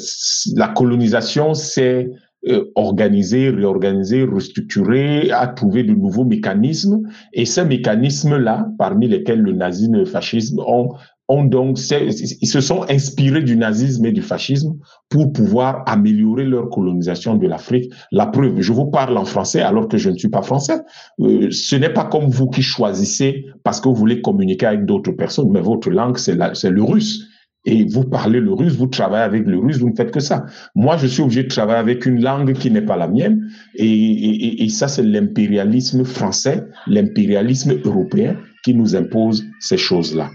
[0.56, 2.12] la colonisation, c'est
[2.50, 7.04] euh, organiser, réorganiser, restructurer, à trouver de nouveaux mécanismes.
[7.32, 10.90] Et ces mécanismes-là, parmi lesquels le nazisme et le fascisme ont,
[11.30, 14.76] ont donc, ils se sont inspirés du nazisme et du fascisme
[15.10, 17.92] pour pouvoir améliorer leur colonisation de l'Afrique.
[18.12, 20.80] La preuve, je vous parle en français alors que je ne suis pas français.
[21.22, 25.12] Euh, ce n'est pas comme vous qui choisissez parce que vous voulez communiquer avec d'autres
[25.12, 27.30] personnes, mais votre langue, c'est le russe
[27.66, 30.46] et vous parlez le russe, vous travaillez avec le russe, vous ne faites que ça.
[30.76, 33.86] Moi, je suis obligé de travailler avec une langue qui n'est pas la mienne, et,
[33.86, 40.30] et, et ça, c'est l'impérialisme français, l'impérialisme européen qui nous impose ces choses-là.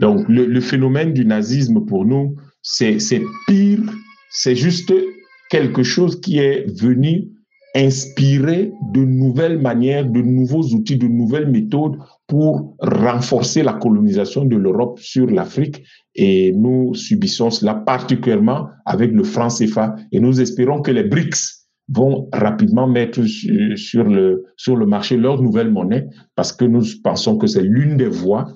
[0.00, 2.98] Donc, le, phénomène du nazisme, pour nous, c'est
[3.46, 3.80] pire,
[4.30, 4.92] c'est juste
[5.50, 7.28] quelque chose qui est venu
[7.74, 14.56] inspirer de nouvelles manières, de nouveaux outils, de nouvelles méthodes pour renforcer la colonisation de
[14.56, 15.82] l'Europe sur l'Afrique.
[16.14, 19.94] Et nous subissons cela particulièrement avec le franc CFA.
[20.10, 23.22] Et nous espérons que les BRICS vont rapidement mettre
[23.76, 27.96] sur le, sur le marché leur nouvelle monnaie parce que nous pensons que c'est l'une
[27.96, 28.46] des voies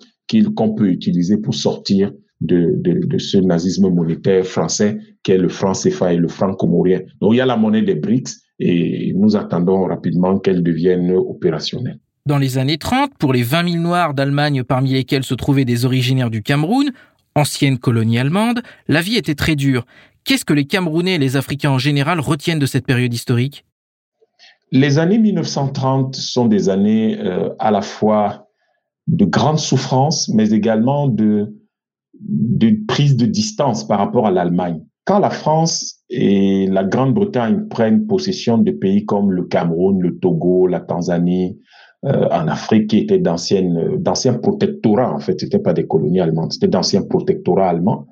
[0.55, 5.49] qu'on peut utiliser pour sortir de, de, de, ce nazisme monétaire français qui est le
[5.49, 7.01] franc CFA et le franc comorien.
[7.20, 11.99] Donc il y a la monnaie des BRICS et nous attendons rapidement qu'elle devienne opérationnelle.
[12.26, 15.85] Dans les années 30, pour les 20 000 Noirs d'Allemagne parmi lesquels se trouvaient des
[15.85, 16.91] originaires du Cameroun,
[17.35, 19.85] ancienne colonie allemande, la vie était très dure.
[20.24, 23.64] Qu'est-ce que les Camerounais et les Africains en général retiennent de cette période historique?
[24.70, 28.49] Les années 1930 sont des années euh, à la fois
[29.11, 31.53] de grande souffrance, mais également de,
[32.21, 34.83] de prise de distance par rapport à l'Allemagne.
[35.05, 40.67] Quand la France et la Grande-Bretagne prennent possession de pays comme le Cameroun, le Togo,
[40.67, 41.59] la Tanzanie,
[42.05, 46.69] euh, en Afrique qui étaient d'anciens protectorats, en fait, c'était pas des colonies allemandes, c'était
[46.69, 48.07] d'anciens protectorats allemands.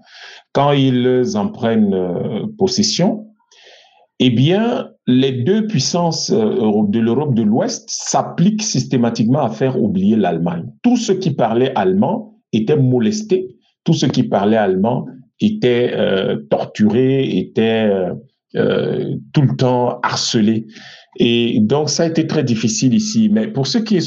[0.52, 3.27] Quand ils en prennent euh, possession,
[4.20, 10.16] eh bien, les deux puissances euh, de l'Europe de l'Ouest s'appliquent systématiquement à faire oublier
[10.16, 10.66] l'Allemagne.
[10.82, 15.06] Tous ceux qui parlaient allemand étaient molestés, tous ceux qui parlaient allemand
[15.40, 17.90] étaient euh, torturés, étaient
[18.56, 20.66] euh, euh, tout le temps harcelés.
[21.16, 23.28] Et donc, ça a été très difficile ici.
[23.32, 23.98] Mais pour ceux qui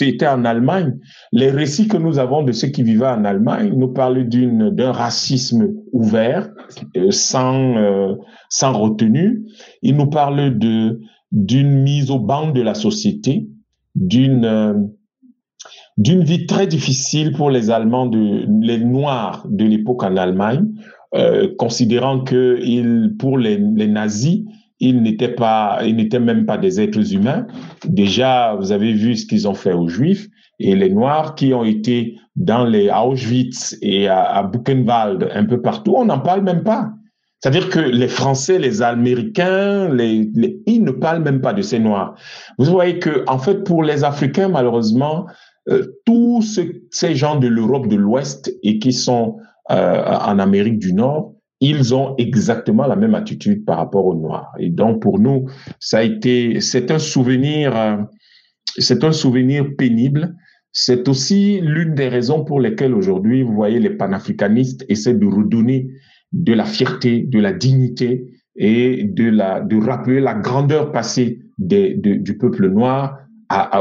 [0.00, 0.98] étaient en Allemagne,
[1.32, 4.92] les récits que nous avons de ceux qui vivaient en Allemagne nous parlent d'une, d'un
[4.92, 6.48] racisme ouvert,
[7.10, 8.14] sans, euh,
[8.48, 9.44] sans retenue.
[9.82, 11.00] Ils nous parlent de,
[11.32, 13.48] d'une mise au banc de la société,
[13.94, 14.90] d'une,
[15.96, 20.66] d'une vie très difficile pour les Allemands, de, les Noirs de l'époque en Allemagne,
[21.14, 24.42] euh, considérant que ils, pour les, les nazis,
[24.78, 27.46] ils n'étaient pas, ils n'étaient même pas des êtres humains.
[27.86, 31.64] Déjà, vous avez vu ce qu'ils ont fait aux Juifs et les Noirs qui ont
[31.64, 36.62] été dans les Auschwitz et à, à Buchenwald, un peu partout, on n'en parle même
[36.62, 36.90] pas.
[37.40, 41.78] C'est-à-dire que les Français, les Américains, les, les, ils ne parlent même pas de ces
[41.78, 42.14] Noirs.
[42.58, 45.26] Vous voyez que, en fait, pour les Africains, malheureusement,
[45.70, 49.38] euh, tous ce, ces gens de l'Europe de l'Ouest et qui sont
[49.70, 54.50] euh, en Amérique du Nord, ils ont exactement la même attitude par rapport aux Noirs.
[54.58, 55.46] Et donc, pour nous,
[55.78, 57.96] ça a été, c'est un souvenir, euh,
[58.78, 60.34] c'est un souvenir pénible.
[60.72, 65.88] C'est aussi l'une des raisons pour lesquelles aujourd'hui, vous voyez, les panafricanistes essaient de redonner
[66.32, 68.24] de la fierté, de la dignité
[68.56, 73.18] et de, la, de rappeler la grandeur passée des, du peuple noir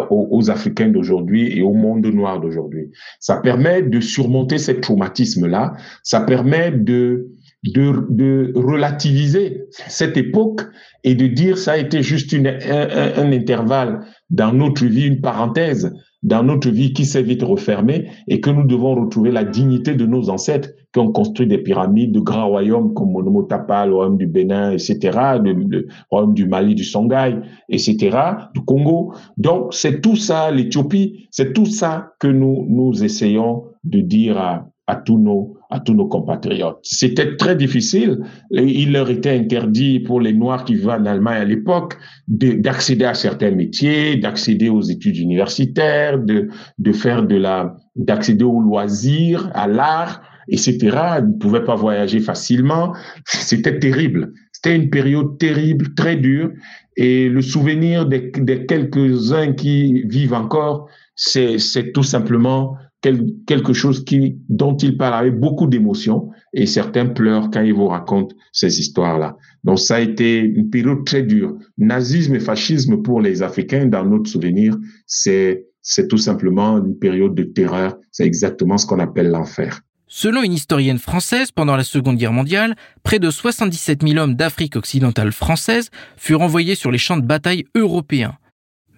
[0.09, 2.91] aux, Africains d'aujourd'hui et au monde noir d'aujourd'hui.
[3.19, 5.73] Ça permet de surmonter ce traumatisme-là.
[6.03, 7.29] Ça permet de,
[7.63, 10.61] de, de, relativiser cette époque
[11.03, 13.99] et de dire ça a été juste une, un, un, intervalle
[14.29, 15.93] dans notre vie, une parenthèse
[16.23, 20.05] dans notre vie qui s'est vite refermée et que nous devons retrouver la dignité de
[20.05, 24.71] nos ancêtres qui ont construit des pyramides de grands royaumes comme le royaume du Bénin,
[24.71, 28.17] etc., le, royaume du Mali, du Songhai, etc.,
[28.53, 29.13] du Congo.
[29.37, 34.67] Donc, c'est tout ça, l'Éthiopie, c'est tout ça que nous, nous essayons de dire à,
[34.87, 36.79] à tous nos, à tous nos compatriotes.
[36.81, 38.21] C'était très difficile.
[38.51, 41.95] Il leur était interdit pour les Noirs qui vivaient en Allemagne à l'époque
[42.27, 48.61] d'accéder à certains métiers, d'accéder aux études universitaires, de, de faire de la, d'accéder aux
[48.61, 50.21] loisirs, à l'art,
[50.51, 50.77] etc.
[51.19, 52.93] Ils ne pouvaient pas voyager facilement.
[53.25, 54.33] C'était terrible.
[54.51, 56.51] C'était une période terrible, très dure.
[56.97, 58.31] Et le souvenir des,
[58.67, 61.57] quelques-uns qui vivent encore, c'est,
[61.93, 67.61] tout simplement quelque chose qui, dont il parle avec beaucoup d'émotion et certains pleurent quand
[67.61, 69.37] ils vous racontent ces histoires-là.
[69.63, 71.55] Donc ça a été une période très dure.
[71.77, 74.75] Nazisme et fascisme pour les Africains, dans notre souvenir,
[75.05, 75.67] c'est
[76.09, 77.97] tout simplement une période de terreur.
[78.11, 79.81] C'est exactement ce qu'on appelle l'enfer.
[80.11, 84.75] Selon une historienne française, pendant la Seconde Guerre mondiale, près de 77 000 hommes d'Afrique
[84.75, 88.35] occidentale française furent envoyés sur les champs de bataille européens.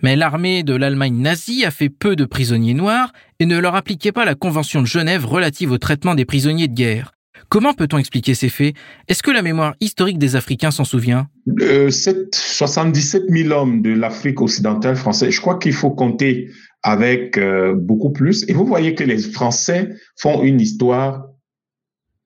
[0.02, 4.14] Mais l'armée de l'Allemagne nazie a fait peu de prisonniers noirs et ne leur appliquait
[4.14, 7.12] pas la Convention de Genève relative au traitement des prisonniers de guerre.
[7.50, 8.74] Comment peut-on expliquer ces faits?
[9.10, 11.28] Est-ce que la mémoire historique des Africains s'en souvient?
[11.60, 16.50] Euh, 77 000 hommes de l'Afrique occidentale française, je crois qu'il faut compter
[16.84, 18.48] avec euh, beaucoup plus.
[18.50, 21.28] Et vous voyez que les Français font une histoire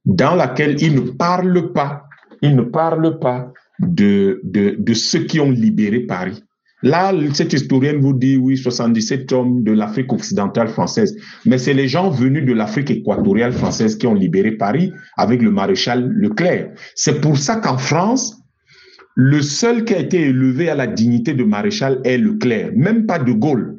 [0.05, 2.03] dans laquelle ils ne parlent pas,
[2.41, 6.43] ils ne parlent pas de, de, de ceux qui ont libéré Paris.
[6.83, 11.17] Là, cette historienne vous dit, oui, 77 hommes de l'Afrique occidentale française.
[11.45, 15.49] Mais c'est les gens venus de l'Afrique équatoriale française qui ont libéré Paris avec le
[15.49, 16.69] maréchal Leclerc.
[16.93, 18.39] C'est pour ça qu'en France,
[19.15, 23.17] le seul qui a été élevé à la dignité de maréchal est Leclerc, même pas
[23.17, 23.77] de Gaulle.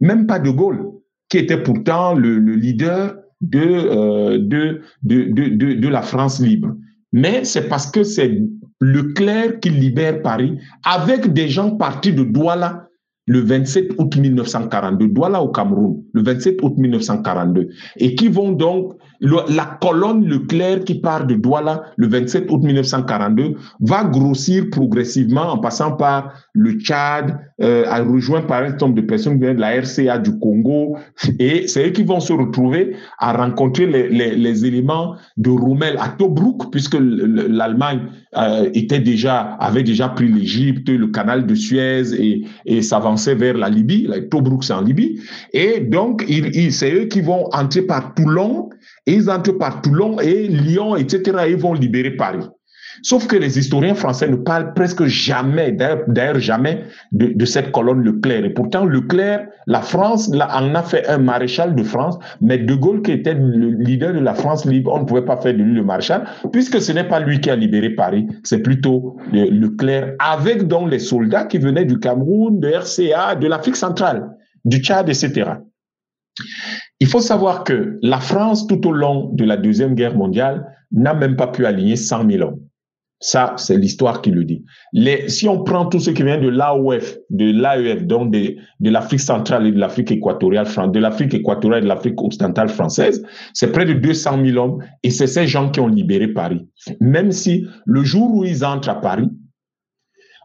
[0.00, 0.90] Même pas de Gaulle,
[1.28, 6.74] qui était pourtant le, leader de, euh, de, de, de, de la France libre.
[7.12, 8.40] Mais c'est parce que c'est
[8.80, 12.88] Leclerc qui libère Paris avec des gens partis de Douala
[13.26, 18.94] le 27 août 1942, Douala au Cameroun, le 27 août 1942, et qui vont donc,
[19.20, 25.58] la colonne Leclerc qui part de Douala le 27 août 1942 va grossir progressivement en
[25.58, 29.80] passant par le Tchad, euh, à rejoindre par un certain nombre de personnes de la
[29.80, 30.96] RCA du Congo,
[31.38, 35.96] et c'est eux qui vont se retrouver à rencontrer les, les, les éléments de Rommel
[36.00, 38.00] à Tobruk, puisque l'Allemagne
[38.36, 43.56] euh, était déjà, avait déjà pris l'Égypte, le canal de Suez et, et s'avançait vers
[43.56, 45.20] la Libye, Tobruk c'est en Libye,
[45.52, 48.70] et donc il, c'est eux qui vont entrer par Toulon,
[49.06, 52.44] et ils entrent par Toulon et Lyon, etc., et ils vont libérer Paris.
[53.02, 58.44] Sauf que les historiens français ne parlent presque jamais, d'ailleurs jamais, de, cette colonne Leclerc.
[58.44, 63.02] Et pourtant, Leclerc, la France en a fait un maréchal de France, mais De Gaulle,
[63.02, 65.74] qui était le leader de la France libre, on ne pouvait pas faire de lui
[65.74, 70.66] le maréchal, puisque ce n'est pas lui qui a libéré Paris, c'est plutôt Leclerc, avec
[70.66, 74.30] donc les soldats qui venaient du Cameroun, de RCA, de l'Afrique centrale,
[74.64, 75.52] du Tchad, etc.
[77.00, 81.14] Il faut savoir que la France, tout au long de la Deuxième Guerre mondiale, n'a
[81.14, 82.60] même pas pu aligner 100 000 hommes.
[83.26, 84.62] Ça, c'est l'histoire qui le dit.
[85.28, 89.20] Si on prend tout ce qui vient de l'AOF, de l'AEF, donc de, de l'Afrique
[89.20, 93.86] centrale et de l'Afrique équatoriale, de l'Afrique équatoriale et de l'Afrique occidentale française, c'est près
[93.86, 96.68] de 200 000 hommes et c'est ces gens qui ont libéré Paris.
[97.00, 99.30] Même si le jour où ils entrent à Paris,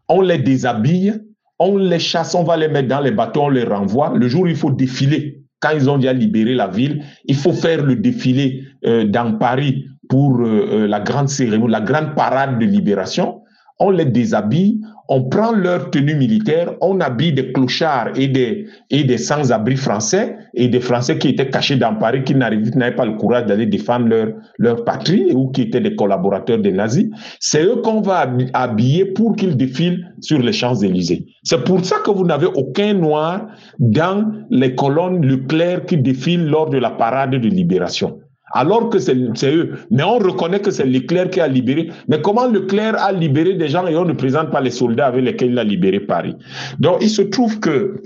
[0.07, 1.19] on les déshabille,
[1.59, 4.13] on les chasse, on va les mettre dans les bateaux, on les renvoie.
[4.15, 7.51] Le jour où il faut défiler, quand ils ont déjà libéré la ville, il faut
[7.51, 12.59] faire le défilé euh, dans Paris pour euh, euh, la grande cérémonie, la grande parade
[12.59, 13.43] de libération,
[13.79, 19.03] on les déshabille, on prend leur tenue militaire, on habille des clochards et des, et
[19.05, 23.13] des sans-abri français et des Français qui étaient cachés dans Paris, qui n'avaient pas le
[23.13, 27.07] courage d'aller défendre leur, leur patrie ou qui étaient des collaborateurs des nazis.
[27.39, 31.25] C'est eux qu'on va habiller pour qu'ils défilent sur les Champs-Élysées.
[31.43, 33.47] C'est pour ça que vous n'avez aucun noir
[33.79, 38.18] dans les colonnes Leclerc qui défilent lors de la parade de libération
[38.53, 39.73] alors que c'est eux.
[39.91, 41.89] Mais on reconnaît que c'est Leclerc qui a libéré.
[42.07, 45.23] Mais comment Leclerc a libéré des gens et on ne présente pas les soldats avec
[45.23, 46.35] lesquels il a libéré Paris?
[46.79, 48.01] Donc il se trouve que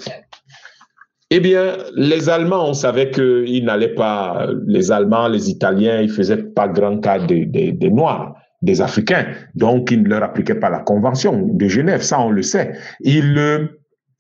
[1.35, 6.43] Eh bien, les Allemands, on savait qu'ils n'allaient pas, les Allemands, les Italiens, ils faisaient
[6.43, 9.25] pas grand cas des, Noirs, des Africains.
[9.55, 12.73] Donc, ils ne leur appliquaient pas la Convention de Genève, ça on le sait.
[13.01, 13.67] Ils,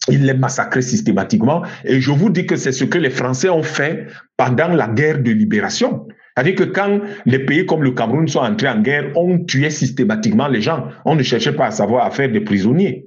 [0.09, 1.63] ils les massacraient systématiquement.
[1.85, 5.19] Et je vous dis que c'est ce que les Français ont fait pendant la guerre
[5.19, 6.07] de libération.
[6.35, 10.47] C'est-à-dire que quand les pays comme le Cameroun sont entrés en guerre, on tuait systématiquement
[10.47, 10.87] les gens.
[11.05, 13.05] On ne cherchait pas à savoir à faire des prisonniers.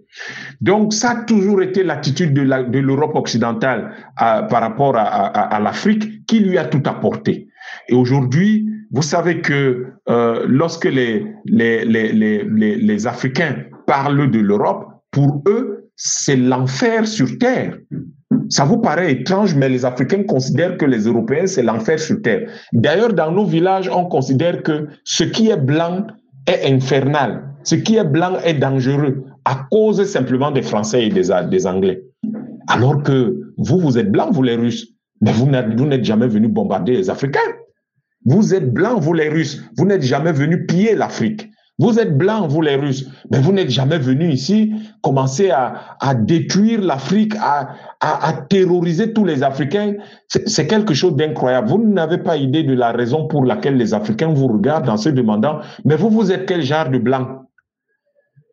[0.61, 6.57] Donc ça a toujours été l'attitude de l'Europe occidentale par rapport à, l'Afrique qui lui
[6.57, 7.49] a tout apporté.
[7.89, 13.57] Et aujourd'hui, vous savez que euh, lorsque les, les Africains
[13.89, 14.87] parlent de l'Europe,
[15.17, 17.79] pour eux, c'est l'enfer sur Terre.
[18.49, 22.49] Ça vous paraît étrange, mais les Africains considèrent que les Européens, c'est l'enfer sur Terre.
[22.73, 26.07] D'ailleurs, dans nos villages, on considère que ce qui est blanc
[26.47, 27.43] est infernal.
[27.65, 32.03] Ce qui est blanc est dangereux à cause simplement des Français et des, Anglais.
[32.69, 36.93] Alors que vous, vous êtes blanc, vous les Russes, mais vous n'êtes jamais venus bombarder
[36.93, 37.41] les Africains.
[38.25, 41.49] Vous êtes blanc, vous les Russes, vous n'êtes jamais venus piller l'Afrique.
[41.79, 44.73] Vous êtes blancs, vous les Russes, mais vous n'êtes jamais venus ici
[45.03, 49.95] commencer à, détruire l'Afrique, à, terroriser tous les Africains.
[50.29, 51.69] C'est quelque chose d'incroyable.
[51.69, 55.11] Vous n'avez pas idée de la raison pour laquelle les Africains vous regardent en se
[55.11, 57.43] demandant, mais vous, vous êtes quel genre de blanc?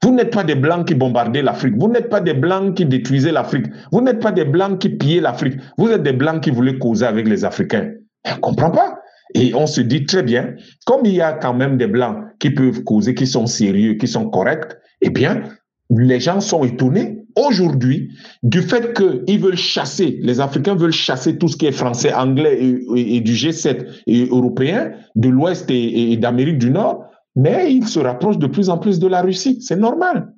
[0.03, 1.75] Vous n'êtes pas des blancs qui bombardaient l'Afrique.
[1.77, 3.67] Vous n'êtes pas des blancs qui détruisaient l'Afrique.
[3.93, 5.53] Vous n'êtes pas des blancs qui pillaient l'Afrique.
[5.77, 7.89] Vous êtes des blancs qui voulaient causer avec les Africains.
[8.25, 8.97] On ne comprend pas.
[9.33, 10.55] Et on se dit très bien,
[10.85, 14.07] comme il y a quand même des blancs qui peuvent causer, qui sont sérieux, qui
[14.07, 15.43] sont corrects, eh bien,
[15.89, 18.11] les gens sont étonnés aujourd'hui
[18.43, 22.59] du fait qu'ils veulent chasser, les Africains veulent chasser tout ce qui est français, anglais
[22.95, 27.05] et, du G7 et européen, de l'Ouest et, d'Amérique du Nord,
[27.35, 29.59] mais ils se rapprochent de plus en plus de la Russie.
[29.61, 30.33] C'est normal.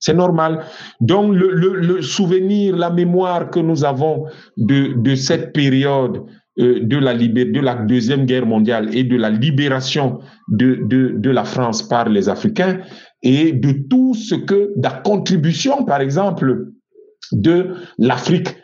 [0.00, 0.64] C'est normal.
[1.00, 4.26] Donc, le, souvenir, la mémoire que nous avons
[4.56, 6.22] de, cette période
[6.58, 12.08] de, la de la Deuxième Guerre mondiale et de la libération de la France par
[12.08, 12.80] les Africains
[13.22, 16.68] et de tout ce que, la contribution, par exemple,
[17.32, 18.56] de l'Afrique,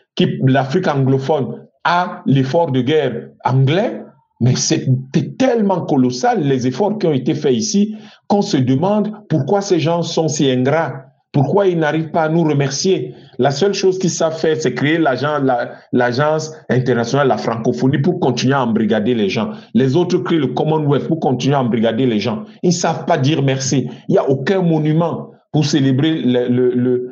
[0.44, 4.02] l'Afrique anglophone à l'effort de guerre anglais,
[4.40, 7.94] mais c'était tellement colossal les efforts qui ont été faits ici
[8.26, 11.04] qu'on se demande pourquoi ces gens sont si ingrats
[11.34, 13.12] pourquoi ils n'arrivent pas à nous remercier?
[13.38, 18.62] La seule chose qu'ils savent faire, c'est créer l'agence internationale la francophonie pour continuer à
[18.62, 19.50] embrigader les gens.
[19.74, 22.44] Les autres créent le Commonwealth pour continuer à embrigader les gens.
[22.62, 23.90] Ils ne savent pas dire merci.
[24.08, 27.10] Il n'y a aucun monument pour célébrer le,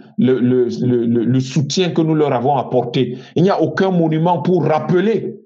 [1.40, 3.18] soutien que nous leur avons apporté.
[3.34, 5.41] Il n'y a aucun monument pour rappeler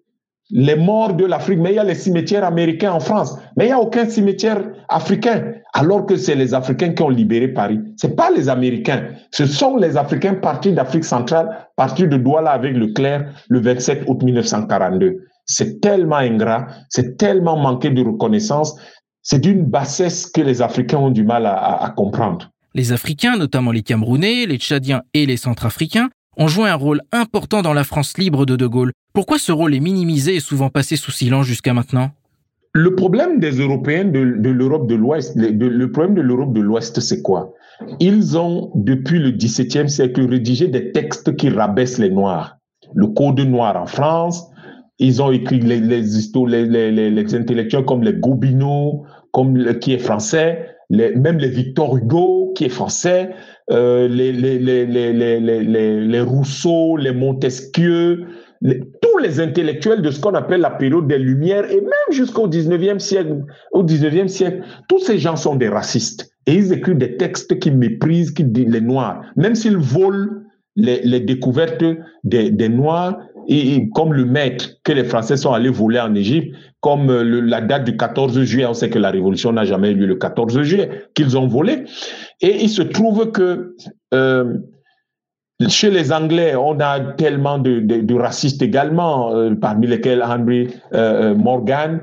[0.50, 3.68] les morts de l'Afrique, mais il y a les cimetières américains en France, mais il
[3.68, 7.80] n'y a aucun cimetière africain, alors que c'est les Africains qui ont libéré Paris.
[7.96, 12.76] Ce pas les Américains, ce sont les Africains partis d'Afrique centrale, partis de Douala avec
[12.76, 15.24] le clerc le 27 août 1942.
[15.46, 18.76] C'est tellement ingrat, c'est tellement manqué de reconnaissance,
[19.22, 22.50] c'est d'une bassesse que les Africains ont du mal à comprendre.
[22.76, 27.62] Les Africains, notamment les Camerounais, les Tchadiens et les Centrafricains, ont joué un rôle important
[27.62, 28.92] dans la France libre de De Gaulle.
[29.12, 32.10] Pourquoi ce rôle est minimisé et souvent passé sous silence jusqu'à maintenant?
[32.72, 37.22] Le problème des Européens de, l'Europe de l'Ouest, le, problème de l'Europe de l'Ouest, c'est
[37.22, 37.54] quoi?
[38.00, 42.58] Ils ont, depuis le XVIIe siècle, rédigé des textes qui rabaissent les Noirs.
[42.94, 44.46] Le Code noir en France,
[44.98, 51.96] ils ont écrit les, intellectuels comme les Gobineau, comme qui est français, même les Victor
[51.96, 53.30] Hugo, qui est français,
[53.68, 58.26] les, les, les, les, Rousseau, les Montesquieu,
[58.62, 62.98] tous les intellectuels de ce qu'on appelle la période des Lumières et même jusqu'au 19e
[62.98, 67.58] siècle, au 19e siècle, tous ces gens sont des racistes et ils écrivent des textes
[67.58, 70.28] qui méprisent qui les Noirs, même s'ils volent
[70.76, 71.84] les, découvertes
[72.24, 73.18] des Noirs
[73.94, 77.84] comme le maître que les Français sont allés voler en Égypte, comme euh, la date
[77.84, 81.04] du 14 juillet, on sait que la révolution n'a jamais eu lieu le 14 juillet,
[81.14, 81.84] qu'ils ont volé.
[82.40, 83.76] Et il se trouve que
[84.14, 84.58] euh,
[85.68, 92.02] chez les Anglais, on a tellement de, de, racistes également, euh, parmi lesquels Henry Morgan.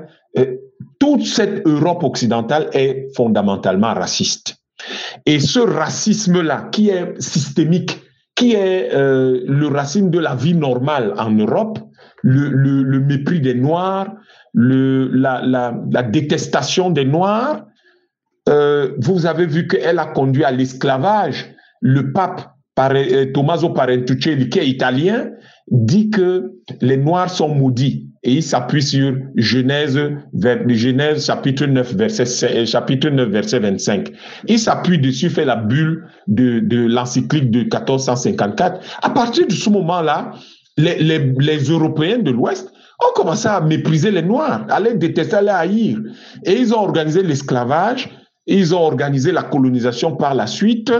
[0.98, 4.56] toute cette Europe occidentale est fondamentalement raciste.
[5.24, 8.00] Et ce racisme-là, qui est systémique,
[8.34, 11.78] qui est euh, le racine de la vie normale en Europe,
[12.22, 14.08] le, mépris des Noirs,
[14.54, 17.66] la, détestation des Noirs.
[18.48, 21.54] Euh, vous avez vu qu'elle a conduit à l'esclavage.
[21.80, 25.30] Le pape euh, Tommaso Parentuccelli, qui est italien,
[25.70, 29.98] dit que les Noirs sont maudits et il s'appuie sur Genèse,
[31.20, 34.10] chapitre 9, verset, euh, chapitre 9, verset 25.
[34.48, 38.80] Il s'appuie dessus, fait la bulle de, de l'encyclique de 1454.
[39.02, 40.32] À partir de ce moment-là,
[40.78, 45.36] les, les, les Européens de l'Ouest ont commencé à mépriser les Noirs, à les détester,
[45.36, 45.98] à les haïr.
[46.44, 48.08] Et ils ont organisé l'esclavage,
[48.46, 50.92] ils ont organisé la colonisation par la suite.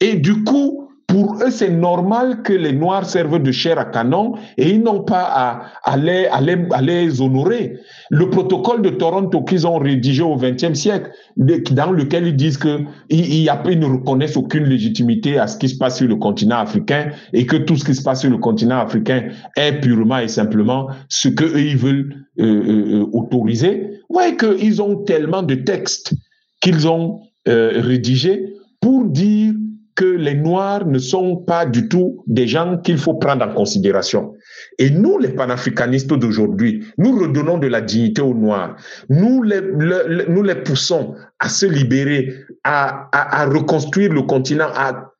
[0.00, 4.34] Et du coup, pour eux, c'est normal que les Noirs servent de chair à canon
[4.56, 7.78] et ils n'ont pas à, à, les, honorer.
[8.10, 12.82] Le protocole de Toronto qu'ils ont rédigé au XXe siècle, dans lequel ils disent que
[13.08, 17.10] ils, ils, ne reconnaissent aucune légitimité à ce qui se passe sur le continent africain
[17.32, 20.88] et que tout ce qui se passe sur le continent africain est purement et simplement
[21.08, 23.98] ce que ils veulent euh, euh, autoriser.
[24.08, 26.14] Ouais, qu'ils ont tellement de textes
[26.60, 29.54] qu'ils ont euh, rédigés pour dire
[29.94, 34.34] que les Noirs ne sont pas du tout des gens qu'il faut prendre en considération.
[34.78, 38.76] Et nous, les panafricanistes d'aujourd'hui, nous redonnons de la dignité aux Noirs.
[39.08, 42.34] Nous les, poussons à se libérer,
[42.64, 45.10] à, reconstruire le continent, à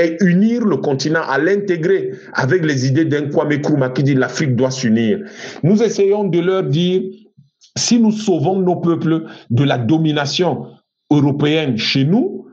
[0.00, 3.60] et unir le continent, à l'intégrer avec les idées d'un Kwame
[3.92, 5.18] qui dit l'Afrique doit s'unir.
[5.62, 7.02] Nous essayons de leur dire,
[7.76, 10.68] si nous sauvons nos peuples de la domination
[11.10, 12.46] européenne chez nous,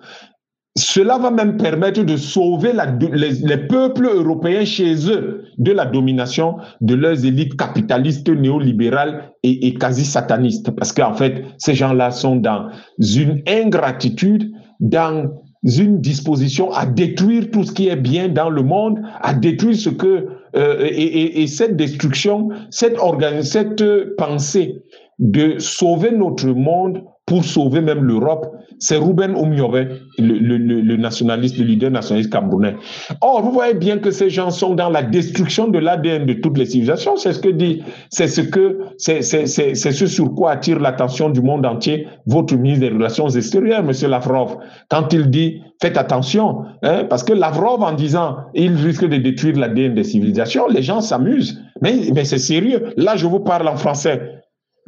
[0.78, 2.71] cela va même permettre de sauver
[3.11, 9.73] les, les, peuples européens chez eux de la domination de leurs élites capitalistes, néolibérales et,
[9.73, 10.69] quasi satanistes.
[10.71, 12.67] Parce qu'en fait, ces gens-là sont dans
[12.99, 15.32] une ingratitude, dans
[15.63, 19.89] une disposition à détruire tout ce qui est bien dans le monde, à détruire ce
[19.89, 20.28] que...
[20.55, 22.97] Euh, et, et, et, cette destruction, cette,
[23.41, 24.75] cette pensée
[25.17, 31.91] de sauver notre monde pour sauver même l'Europe, c'est Ruben Oumyové, le, nationaliste, le leader
[31.91, 32.75] nationaliste camerounais.
[33.21, 36.57] Or, vous voyez bien que ces gens sont dans la destruction de l'ADN de toutes
[36.57, 37.15] les civilisations.
[37.17, 41.65] C'est ce que dit, c'est ce que, c'est ce sur quoi attire l'attention du monde
[41.65, 44.57] entier votre ministre des Relations extérieures, Monsieur Lavrov,
[44.89, 49.57] quand il dit faites attention, hein, parce que Lavrov en disant il risque de détruire
[49.57, 51.61] l'ADN des civilisations, les gens s'amusent.
[51.82, 52.93] Mais, mais c'est sérieux.
[52.97, 54.41] Là, je vous parle en français.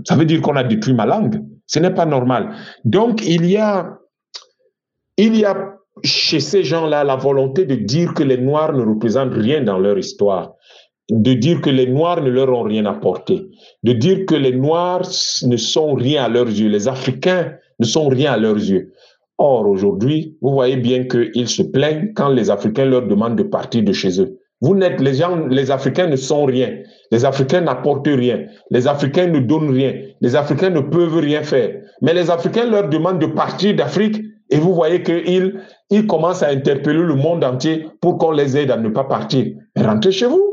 [0.06, 1.44] Ça veut dire qu'on a détruit ma langue.
[1.70, 2.50] Ce n'est pas normal.
[2.84, 4.00] Donc, il y a,
[6.04, 9.98] chez ces gens-là la volonté de dire que les Noirs ne représentent rien dans leur
[9.98, 10.56] histoire,
[11.12, 13.46] de dire que les Noirs ne leur ont rien apporté,
[13.84, 15.08] de dire que les Noirs
[15.44, 18.92] ne sont rien à leurs yeux, les Africains ne sont rien à leurs yeux.
[19.38, 23.84] Or, aujourd'hui, vous voyez bien qu'ils se plaignent quand les Africains leur demandent de partir
[23.84, 24.40] de chez eux.
[24.60, 26.80] Vous n'êtes, les gens, les Africains ne sont rien.
[27.12, 28.46] Les Africains n'apportent rien.
[28.70, 29.94] Les Africains ne donnent rien.
[30.22, 31.82] Les Africains ne peuvent rien faire.
[32.02, 36.50] Mais les Africains leur demandent de partir d'Afrique et vous voyez qu'ils ils commencent à
[36.50, 39.46] interpeller le monde entier pour qu'on les aide à ne pas partir.
[39.76, 40.44] rentrez chez vous.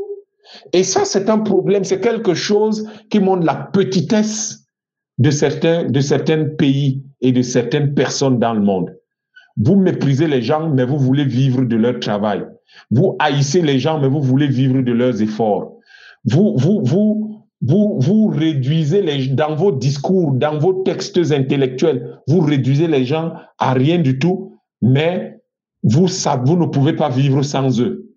[0.73, 1.83] Et ça, c'est un problème.
[1.83, 4.67] C'est quelque chose qui montre la petitesse
[5.17, 8.95] de certains, de certains pays et de certaines personnes dans le monde.
[9.57, 12.45] Vous méprisez les gens, mais vous voulez vivre de leur travail.
[12.91, 15.76] Vous haïssez les gens, mais vous voulez vivre de leurs efforts.
[16.29, 22.41] Vous, vous, vous, vous, vous réduisez les, dans vos discours, dans vos textes intellectuels, vous
[22.41, 25.39] réduisez les gens à rien du tout, mais
[25.83, 28.11] vous, ça, vous ne pouvez pas vivre sans eux.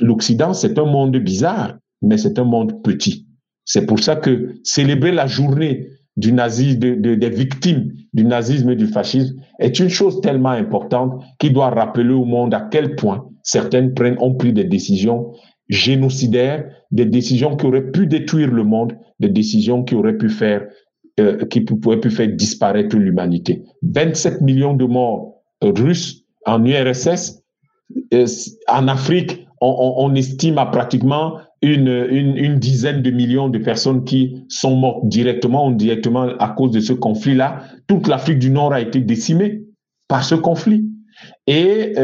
[0.00, 3.26] L'Occident, c'est un monde bizarre, mais c'est un monde petit.
[3.64, 8.70] C'est pour ça que célébrer la journée du nazisme, de, de, des victimes du nazisme
[8.70, 12.94] et du fascisme est une chose tellement importante qui doit rappeler au monde à quel
[12.94, 15.32] point certaines prennent, ont pris des décisions
[15.68, 20.66] génocidaires, des décisions qui auraient pu détruire le monde, des décisions qui auraient pu faire,
[21.20, 23.62] euh, qui pourraient pu faire disparaître l'humanité.
[23.82, 27.42] 27 millions de morts euh, russes en URSS,
[28.12, 28.26] euh,
[28.68, 35.08] en Afrique, on, estime à pratiquement une, dizaine de millions de personnes qui sont mortes
[35.08, 37.62] directement ou indirectement à cause de ce conflit-là.
[37.86, 39.62] Toute l'Afrique du Nord a été décimée
[40.06, 40.84] par ce conflit.
[41.46, 41.94] Et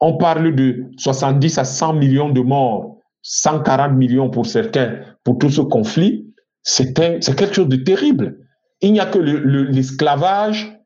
[0.00, 5.50] on parle de 70 à 100 millions de morts, 140 millions pour certains, pour tout
[5.50, 6.26] ce conflit.
[6.62, 8.38] C'est quelque chose de terrible.
[8.80, 10.78] Il n'y a que l'esclavage le,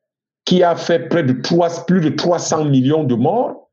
[0.45, 3.65] qui a fait près de 3, plus de 300 millions de morts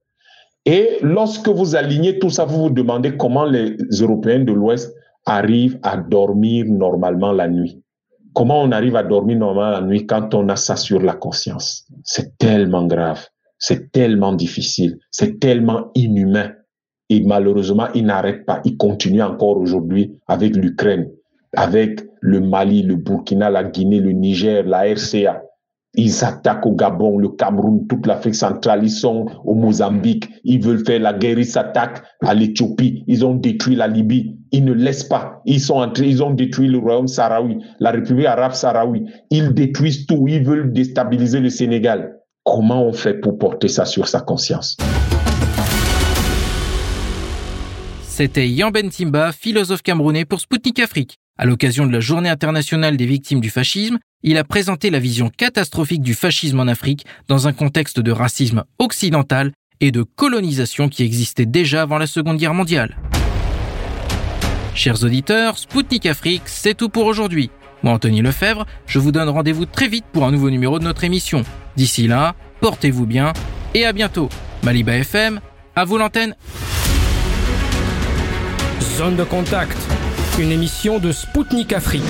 [0.66, 4.94] et lorsque vous alignez tout ça, vous vous demandez comment les Européens de l'Ouest
[5.26, 7.82] arrivent à dormir normalement la nuit.
[8.34, 11.88] Comment on arrive à dormir normalement la nuit quand on a ça sur la conscience
[12.04, 13.28] C'est tellement grave,
[13.62, 16.52] c'est tellement difficile, c'est tellement inhumain.
[17.10, 21.10] Et malheureusement, il n'arrête pas, il continue encore aujourd'hui avec l'Ukraine,
[21.56, 25.44] avec le Mali, le Burkina, la Guinée, le Niger, la RCA.
[25.94, 28.80] Ils attaquent au Gabon, le Cameroun, toute l'Afrique centrale.
[28.84, 30.30] Ils sont au Mozambique.
[30.46, 31.38] Ils veulent faire la guerre.
[31.38, 33.04] Ils s'attaquent à l'Éthiopie.
[33.08, 34.38] Ils ont détruit la Libye.
[34.54, 35.42] Ils ne laissent pas.
[35.46, 36.08] Ils sont entrés.
[36.08, 39.04] Ils ont détruit le royaume sahraoui, la République arabe sahraoui.
[39.32, 40.26] Ils détruisent tout.
[40.30, 42.21] Ils veulent déstabiliser le Sénégal.
[42.44, 44.76] Comment on fait pour porter ça sur sa conscience?
[48.02, 51.18] C'était Yamben Timba, philosophe camerounais pour Spoutnik Afrique.
[51.38, 55.30] À l'occasion de la Journée internationale des victimes du fascisme, il a présenté la vision
[55.30, 61.04] catastrophique du fascisme en Afrique dans un contexte de racisme occidental et de colonisation qui
[61.04, 62.98] existait déjà avant la Seconde Guerre mondiale.
[64.74, 67.52] Chers auditeurs, Spoutnik Afrique, c'est tout pour aujourd'hui.
[67.84, 71.04] Moi, Anthony Lefebvre, je vous donne rendez-vous très vite pour un nouveau numéro de notre
[71.04, 71.44] émission.
[71.76, 73.34] D'ici là, portez-vous bien
[73.74, 74.30] et à bientôt.
[74.64, 75.40] Maliba FM,
[75.76, 76.36] à vous l'antenne.
[78.98, 79.78] Zone de contact,
[80.38, 82.04] une émission de Spoutnik Afrique.